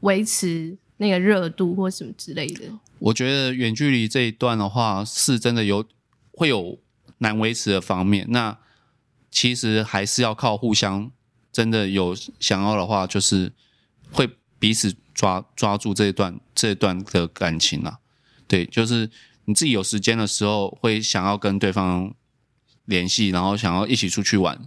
[0.00, 2.64] 维持那个热度或什么之类的？
[2.98, 5.82] 我觉得远距离这一段的话，是真的有
[6.32, 6.78] 会有
[7.20, 8.26] 难维持的方面。
[8.28, 8.58] 那
[9.32, 11.10] 其实还是要靠互相，
[11.50, 13.50] 真的有想要的话，就是
[14.12, 14.30] 会
[14.60, 14.94] 彼此。
[15.14, 17.98] 抓抓住这一段这一段的感情啊，
[18.48, 19.10] 对，就是
[19.44, 22.14] 你自己有时间的时候会想要跟对方
[22.86, 24.58] 联系，然后想要一起出去玩。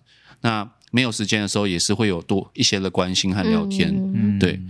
[0.41, 3.91] 那没有时间的时候，也是会有多一些的关心和聊天。
[4.13, 4.61] 嗯，对。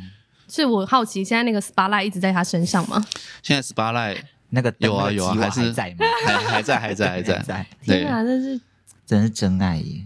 [0.47, 3.05] 所以我好奇，现在那个 spotlight 一直在他身上吗？
[3.43, 4.19] 现在 spotlight
[4.51, 6.05] 那个有啊有啊，还是在吗？
[6.25, 7.67] 还还在还在还在。
[7.83, 8.59] 天啊，这是
[9.05, 10.03] 真是真爱耶！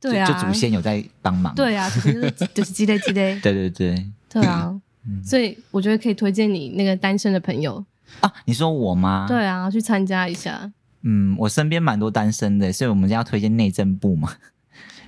[0.00, 1.54] 对啊，就祖先有在帮忙。
[1.54, 3.38] 对啊，就是就是积累积累。
[3.42, 4.10] 对对对。
[4.28, 4.74] 对啊，
[5.24, 7.84] 所以我觉得可以推荐你那个单身的朋友
[8.20, 8.32] 啊。
[8.44, 9.26] 你说我吗？
[9.28, 10.72] 对啊，去参加一下。
[11.02, 14.34] 嗯，我身边蛮多单身的，所以我们要推荐内政部嘛。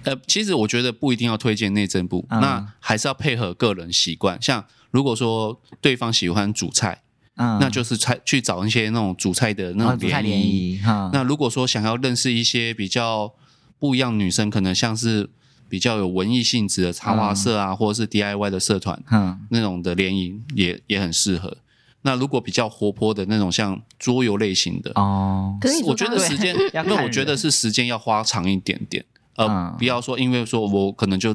[0.04, 4.40] 呃，其实我觉得不一定要推荐内政部，嗯、那还是要配合个人习惯。
[4.42, 7.02] 像如果说对方喜欢煮菜，
[7.42, 10.80] 嗯，那就是菜去找一些那种主菜的那种联谊。
[10.86, 13.32] 嗯、那如果说想要认识一些比较
[13.78, 15.28] 不一样女生，可能像是
[15.68, 21.56] 比较有文艺性质的插画社啊，嗯、或者是 DIY 的社团，嗯，那种的联谊也也很适合。
[22.02, 26.54] 那如果比较活泼的那种，像桌游类型的哦，可是我觉得时间，
[26.86, 29.04] 那我觉得是时间要花长一点点。
[29.36, 31.34] 呃，不要说，因为说我可能就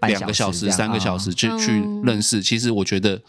[0.00, 2.42] 两个小时、三个小时去去认识。
[2.42, 3.20] 其实我觉得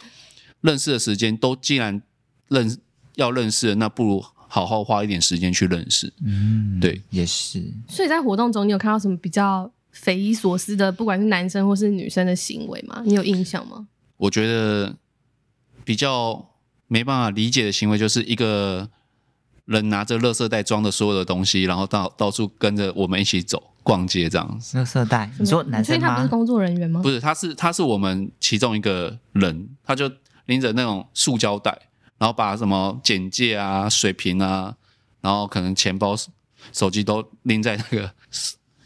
[0.61, 2.01] 认识的时间都既然
[2.47, 2.77] 认
[3.15, 6.11] 要认识了，那不如好好花一点时间去认识。
[6.23, 7.63] 嗯，对，也是。
[7.87, 13.01] 所以在活动中，你有看到什么比较匪夷所思的，不管是男生或是女生的行为吗？
[13.05, 13.87] 你有印象吗？
[14.17, 14.95] 我觉得
[15.83, 16.49] 比较
[16.87, 18.89] 没办法理解的行为，就是一个
[19.65, 23.67] 人拿着垃圾袋装的所有的东西，然后到到处跟着我们一起走。
[23.83, 25.27] 逛街这样子，垃圾袋。
[25.39, 25.95] 你说男生吗？
[25.95, 27.01] 所以他不是工作人员吗？
[27.01, 30.07] 不是，他是他是我们其中一个人，他就
[30.51, 31.71] 拎着那种塑胶袋，
[32.17, 34.75] 然后把什么简介啊、水瓶啊，
[35.21, 36.13] 然后可能钱包、
[36.73, 38.11] 手机都拎在那个。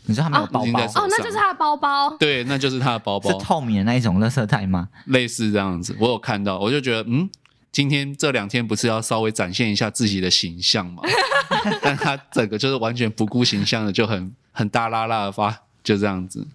[0.05, 0.85] 你说他没有包包？
[1.01, 2.15] 哦，那就是他的包包。
[2.17, 3.31] 对，那就是他的包包。
[3.31, 4.87] 是透明的那一种垃圾袋吗？
[5.07, 7.27] 类似这样子，我有看到，我就觉得，嗯，
[7.71, 11.01] 今天这两天不是要稍微展现一下自己的形象嘛？
[11.81, 14.33] 但他整个就是完全不顾形象的，就很。
[14.57, 15.53] 很大拉拉的发，
[15.83, 16.47] 就这样子，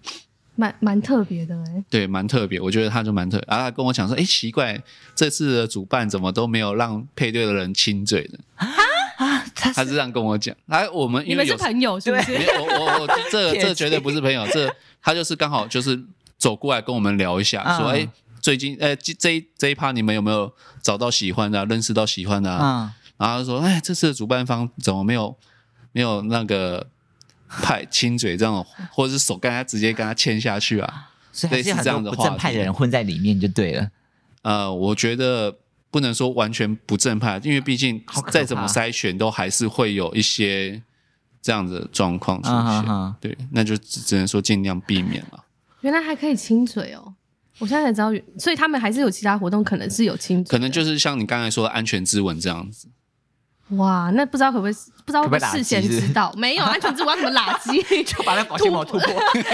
[0.61, 1.83] 蛮蛮特别的哎。
[1.89, 3.45] 对，蛮特别，我觉得他就蛮特别。
[3.49, 4.79] 然后他跟我讲说：“哎，奇怪，
[5.15, 8.67] 这次的主办怎么都没有让配对的人亲嘴的啊？”
[9.17, 10.55] 啊，他是这样跟我讲。
[10.67, 12.33] 来，我们因为有你们是朋友是不是？
[12.59, 15.99] 我我我，这这绝对不是朋友，这 他就是刚好就是
[16.37, 18.07] 走过来跟我们聊一下，说：“哎，
[18.39, 20.51] 最近哎这这这一趴你们有没有
[20.81, 25.35] 找到喜欢的，认识到喜欢的？”啊，然后他说：“哎，这次的主办方怎么没有
[25.91, 26.87] 没有那个？”
[27.61, 33.89] 派亲嘴这种，或者是手跟他直接跟他牵下去啊，所以类似这样的不正派的人混在里面就对了。
[34.43, 35.55] 呃，我觉得
[35.89, 40.81] 不能说完全不正派，因为毕竟再怎么筛选，都还是会有一些
[41.41, 42.55] 这样的状况出现。
[42.55, 45.43] 啊、哈哈对，那就只只能说尽量避免了。
[45.81, 47.13] 原来还可以亲嘴哦，
[47.59, 52.87] 我现在才知道，所以他们还是有其他活动，可能是有亲嘴，可能就是像你刚才说的安全之吻这样子。
[53.77, 54.73] 哇，那不知道可不可以？
[55.05, 56.31] 不知道会不会事先知道？
[56.37, 57.81] 没有安全之吻怎么垃圾？
[58.03, 59.07] 就把那保鲜膜突破，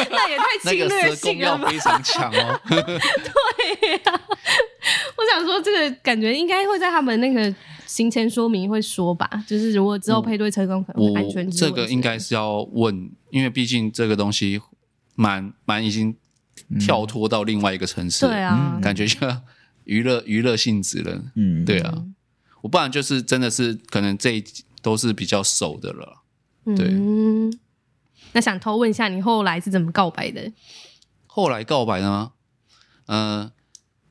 [0.09, 1.69] 那也太侵略性了吧？
[1.69, 2.59] 非常强哦。
[2.67, 4.21] 对呀，
[5.15, 7.53] 我想说这个感觉应该会在他们那个
[7.85, 11.49] 行前说明会说吧，就是如果之后配对成功，可能安全。
[11.51, 14.59] 这个应该是要问，因为毕竟这个东西
[15.15, 16.15] 蛮蛮已经
[16.79, 19.41] 跳脱到另外一个层次，对啊，感觉像
[19.85, 21.21] 娱乐娱乐性质了。
[21.35, 21.93] 嗯，对啊。
[22.67, 24.43] 我不然就是真的是可能这一
[24.81, 26.21] 都是比较熟的了，
[26.65, 26.89] 对。
[26.89, 27.57] 嗯，
[28.33, 30.51] 那想偷问一下，你后来是怎么告白的？
[31.27, 32.33] 后来告白的吗？
[33.05, 33.51] 嗯、呃，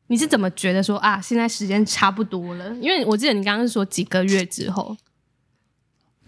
[0.07, 2.75] 你是怎么觉得说啊，现在时间差不多了？
[2.77, 4.97] 因为我记得你刚刚是说几个月之后，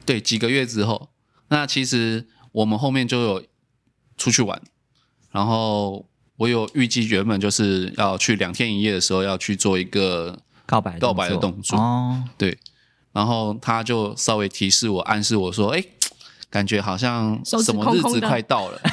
[0.04, 1.08] 对，几个月之后。
[1.48, 3.44] 那其实我们后面就有
[4.18, 4.60] 出去玩，
[5.30, 6.06] 然后
[6.36, 10.42] 我有预计原本就是要去两天一夜的时候要去做一个。
[10.68, 12.58] 告白告白的动作哦，对，
[13.12, 15.82] 然后他就稍微提示我，暗示我说：“哎，
[16.50, 18.78] 感觉好像什么日子快到了。”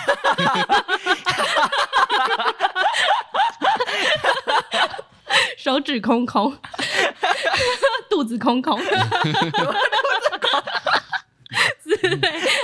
[5.57, 6.55] 手指空空，
[8.09, 8.79] 肚子空空。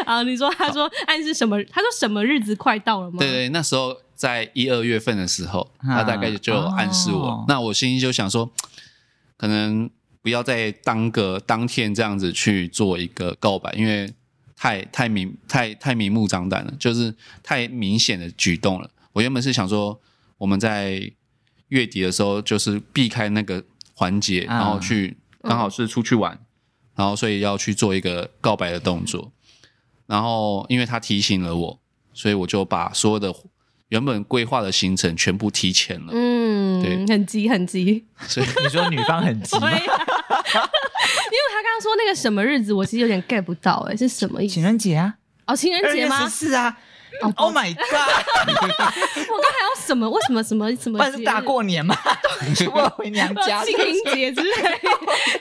[0.05, 1.61] 啊，你说，他说暗示什么？
[1.65, 3.17] 他说什么日子快到了吗？
[3.19, 7.43] 对对，那时候在一二月份的时候，他大概就暗示我。
[7.47, 8.49] 那我心里就想说。
[9.41, 9.89] 可能
[10.21, 14.07] 不要在当个当天这样子去做一个告白，因为
[14.55, 17.11] 太太明太太明目张胆了，就是
[17.41, 18.87] 太明显的举动了。
[19.13, 19.99] 我原本是想说，
[20.37, 21.11] 我们在
[21.69, 23.63] 月底的时候就是避开那个
[23.95, 26.39] 环节，然后去刚好是出去玩，
[26.93, 29.31] 然后所以要去做一个告白的动作。
[30.05, 31.79] 然后因为他提醒了我，
[32.13, 33.33] 所以我就把所有的
[33.87, 36.11] 原本规划的行程全部提前了。
[36.13, 36.30] 嗯。
[36.81, 38.05] 对，很急很急。
[38.27, 39.69] 所以 你说女方很急吗？
[39.73, 39.83] 因为
[41.49, 44.53] 他刚刚说那个什么日子，我其实有点 get 不到，哎，是什么意思？
[44.55, 45.15] 情人节啊？
[45.47, 46.27] 哦，情人节吗？
[46.29, 46.77] 是啊。
[47.35, 47.87] Oh my god！
[48.47, 50.09] 我刚还要什么？
[50.09, 50.97] 为什么什么什么？
[50.97, 51.95] 不是大过年吗？
[52.73, 53.63] 我 回娘家。
[53.65, 54.51] 清明节之类，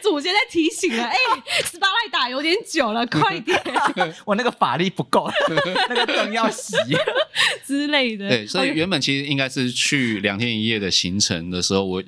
[0.02, 1.04] 祖先在提醒了。
[1.04, 1.16] 哎，
[1.64, 3.58] 十八赖打有点久了，快点！
[4.26, 5.30] 我那个法力不够，
[5.88, 6.76] 那个灯要洗
[7.64, 8.28] 之类的。
[8.28, 12.02] 对，所以原本其实应该是去两天一夜的行程的时候，我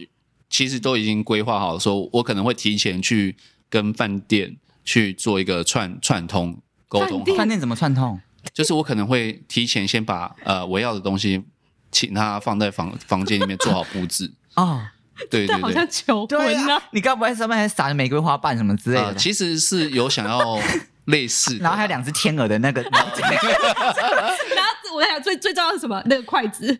[0.50, 3.36] 其实都已经规划好，说我可能会提前去
[3.70, 7.24] 跟饭店去做一个串串通沟通。
[7.36, 8.20] 饭店怎么串通？
[8.52, 11.44] 就是我可能会提前先把呃我要的东西，
[11.90, 14.82] 请他放在房房间里面做好布置 哦，
[15.30, 16.82] 对对对，好像求婚呢、啊。
[16.90, 19.14] 你刚不会在上面还撒了玫瑰花瓣什么之类的、呃？
[19.14, 20.58] 其实是有想要
[21.06, 23.08] 类似， 然后还有两只天鹅的那个，然后
[24.94, 26.02] 我在想最最重要是什么？
[26.06, 26.76] 那个筷子，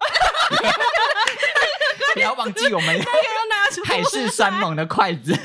[2.14, 5.42] 不要忘记我们要拿出海誓山盟的筷子，对。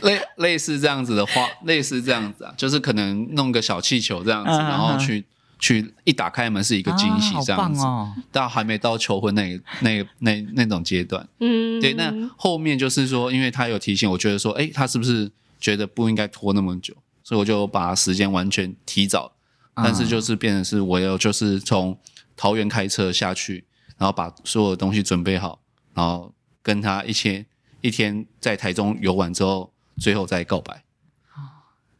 [0.06, 5.24] 类类似这样子的话，类似这样子啊，就是可能弄个小气球这样子，然后去
[5.58, 7.84] 去一打开门是一个惊喜这样子，
[8.32, 11.28] 但还没到求婚那那那那种阶段。
[11.38, 11.92] 嗯，对。
[11.94, 15.30] 那后面就是说，因为他有提醒，我觉得说，哎，他是不是
[15.60, 16.94] 觉得不应该拖那么久？
[17.22, 19.32] 所以我就把时间完全提早，
[19.74, 21.96] 但是就是变成是我要就是从
[22.36, 23.64] 桃园开车下去，
[23.98, 25.60] 然后把所有的东西准备好，
[25.92, 26.32] 然后
[26.62, 27.44] 跟他一天
[27.82, 29.69] 一天在台中游玩之后。
[30.00, 30.82] 最后再告白。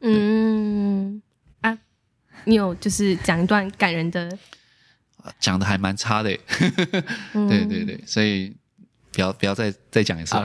[0.01, 1.23] 嗯。
[1.61, 1.77] 啊，
[2.45, 4.39] 你有就是讲一段感人的，
[5.39, 6.31] 讲的还蛮差的，
[7.35, 8.57] 嗯、 对对对，所以
[9.13, 10.35] 不要不要再再讲一次，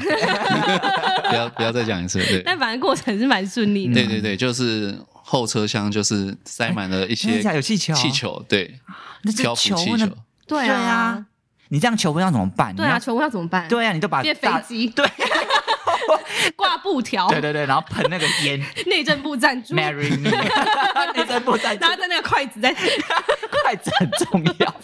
[1.30, 2.20] 不要不要再讲一次。
[2.20, 3.94] 对，但反正过程是蛮顺利的。
[3.94, 8.80] 对对对，就是后车厢就是塞满了一些有气球，气球对，
[9.38, 11.26] 漂浮气球，对啊，
[11.70, 12.76] 你这样求婚要怎么办？
[12.76, 13.68] 对啊，求婚要怎么办？
[13.68, 15.06] 对啊，你都把变飞机 对。
[16.56, 20.30] 挂布条，对对对，然后喷那个烟，内政部赞助，Marry me，
[21.16, 24.76] 内政部赞助，然后 在那个筷子在，筷子很重要，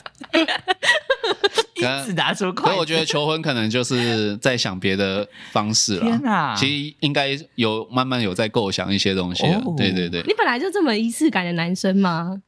[1.75, 2.67] 一直拿出筷子。
[2.69, 6.05] 所以我觉得求婚可能就是在想别的方式了。
[6.05, 9.61] 天哪，其实应该有慢慢有在构想一些东西了。
[9.77, 12.41] 对对对，你本来就这么仪式感的男生吗？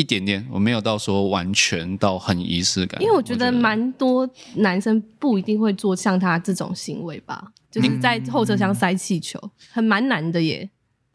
[0.00, 10.68] 一点点，我没有到说完全到很仪式感，因为我觉得蛮多男生不一定会做像他这种行为吧，就是在后车厢塞气球，嗯、很蛮难的耶。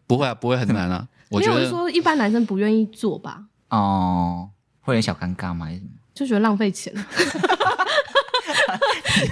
[0.05, 1.07] 不会啊，不会很难啊。
[1.31, 3.45] 我觉得没有说一般男生不愿意做吧？
[3.69, 4.49] 哦，
[4.81, 5.67] 会有小尴尬吗？
[6.13, 6.93] 就觉得浪费钱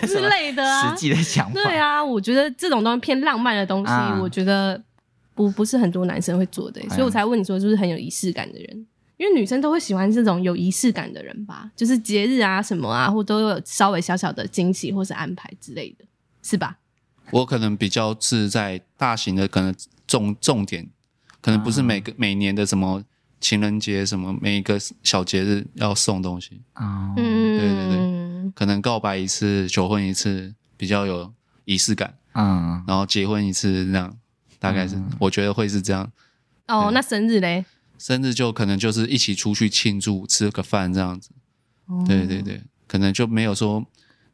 [0.08, 0.90] 之类的啊。
[0.90, 4.82] 实际的想法，对啊，我觉得这种东西偏浪漫的东西，啊、我觉得
[5.36, 8.88] 不不是很多男生会做的，所以我才问你说，就是很有仪式感的人。
[9.18, 16.06] 因为女生都会喜欢这种有仪式感的人吧，就是节日啊什么啊，或都有稍微小小的惊喜或是安排之类的，
[16.42, 16.78] 是吧？
[17.32, 19.74] 我可能比较是在大型的，可能
[20.08, 20.88] 重重点，
[21.42, 23.04] 可能不是每个、啊、每年的什么
[23.40, 31.34] 情人节什么每一个小节日要送东西啊，嗯，对对对，可能告白一次、求婚一次比较有
[31.66, 34.18] 仪式感，嗯，然后结婚一次这样，
[34.60, 36.12] 大概是、嗯、我觉得会是这样。
[36.68, 37.66] 哦，那生日嘞？
[38.04, 41.30] 生日就可能就是一起出去庆祝，吃个饭这样子。
[41.86, 43.82] 哦、对对对，可能就没有说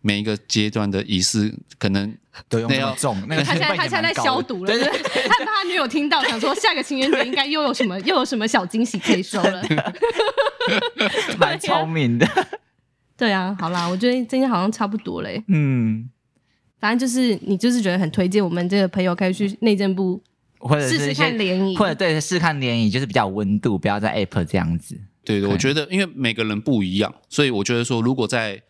[0.01, 2.11] 每一个阶段的仪式，可能
[2.47, 3.15] 都用那么重。
[3.27, 9.63] 那个他现在他现在在消毒了，对对对，他怕他女友听到，想说下个情人节应该又有什么又有什么小惊喜可以收了。
[11.37, 12.27] 蛮聪明的。
[13.15, 15.43] 对啊，好啦，我觉得今天好像差不多嘞。
[15.47, 16.09] 嗯，
[16.79, 20.23] 反正就是你就是觉得很推荐我们这个朋友可以去内政部。
[20.59, 24.99] 或者是试试看联谊，或者对试看联谊，就是比较有温度，不要在 App 这样子。
[25.23, 28.61] 对对，我觉得因为每个人不一样，所以我觉得说，如果在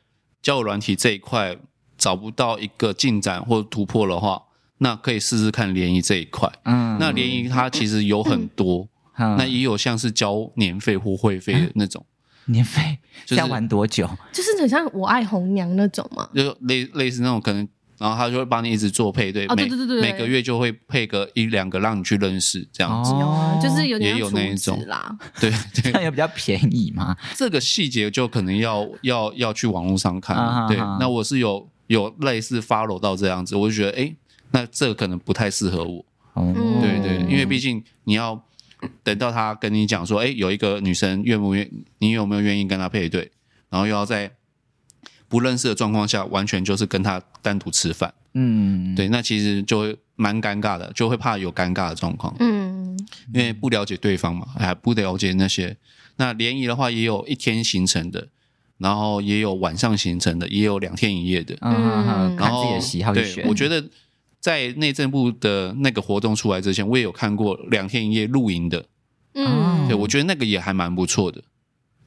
[0.41, 1.57] 交友软体这一块
[1.97, 4.41] 找不到一个进展或突破的话，
[4.77, 6.51] 那可以试试看联谊这一块。
[6.65, 8.87] 嗯，那联谊它其实有很多，
[9.17, 12.05] 嗯、那也有像是交年费或会费的那种。
[12.47, 14.09] 嗯、年费要玩多久？
[14.31, 17.67] 就是很像我爱红娘那种嘛，就类类似那种可能。
[17.99, 19.67] 然后他就会帮你一直做配对，每
[20.01, 24.81] 每个月就会配个一两个让你去认识这样子，哦，就是有点也有那一种。
[24.87, 25.51] 啦，对，
[25.93, 27.15] 那也比较便宜嘛。
[27.35, 30.77] 这个细节就可能要要要去网络上看，对。
[30.97, 34.15] 那我是有有类似 follow 到这样子，我就觉得，哎，
[34.51, 36.05] 那这个可能不太适合我，
[36.81, 38.41] 对对，因为毕竟你要
[39.03, 43.29] 等到他跟你讲说，哎，有一个女生愿不愿，你有没有愿意跟他配对，
[43.69, 44.31] 然后又要在。
[45.29, 52.99] 不认识的状况下，完全就是跟他单独吃饭，嗯，对，那其实就会蛮尴尬的，就会怕有尴尬的状况，嗯，
[53.33, 55.77] 因为不了解对方嘛，还不了解那些。
[56.17, 58.27] 那联谊的话，也有一天行程的，
[58.79, 61.55] 然后也有晚上行程的，也有两天一夜的。
[61.61, 63.47] 嗯嗯嗯，然后看自己的喜好去选。
[63.47, 63.81] 我觉得
[64.41, 68.83] 在内政部的那个活动出来之前，我也有看过两天一夜露营的。
[69.35, 71.41] 嗯，对，我觉得那个也还蛮不错的。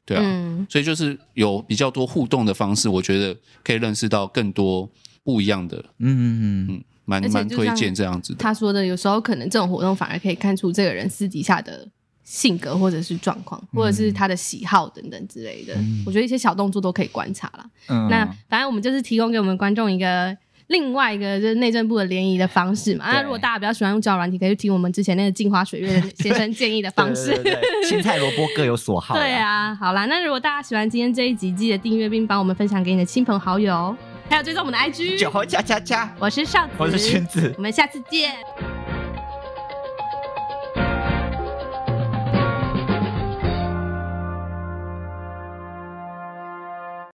[0.05, 4.89] 对啊，嗯、所以就是有比较多互动的方式，我觉得可以认识到更多
[5.23, 5.77] 不一样的。
[5.99, 8.39] 嗯嗯嗯，蛮蛮推荐这样子的。
[8.39, 11.89] 他说的，有时候可能这种活动反而可以看出这个人私底下的。
[12.25, 17.71] 性格或者是状况，或者是他的喜好等等之类的，嗯、我觉得一些小动作都可以观察啦。
[17.89, 20.35] 嗯，那反正我们就是提供给我们观众一个
[20.73, 23.05] 另外一个就是内政部的联谊的方式嘛。
[23.12, 27.39] 那如果大家比较喜欢用交友软体，可以去听我们之前那个镜花水月先生建议的方式。
[27.85, 29.14] 青菜萝卜各有所好。
[29.14, 33.95] 对啊，好啦，那如果大家喜欢今天这一集，记得订阅并帮我们分享给你的亲朋好友，
[34.31, 36.11] 还有追踪我们的 IG 酒后恰恰恰。
[36.18, 38.33] 我是少子，我是君子，我们下次见。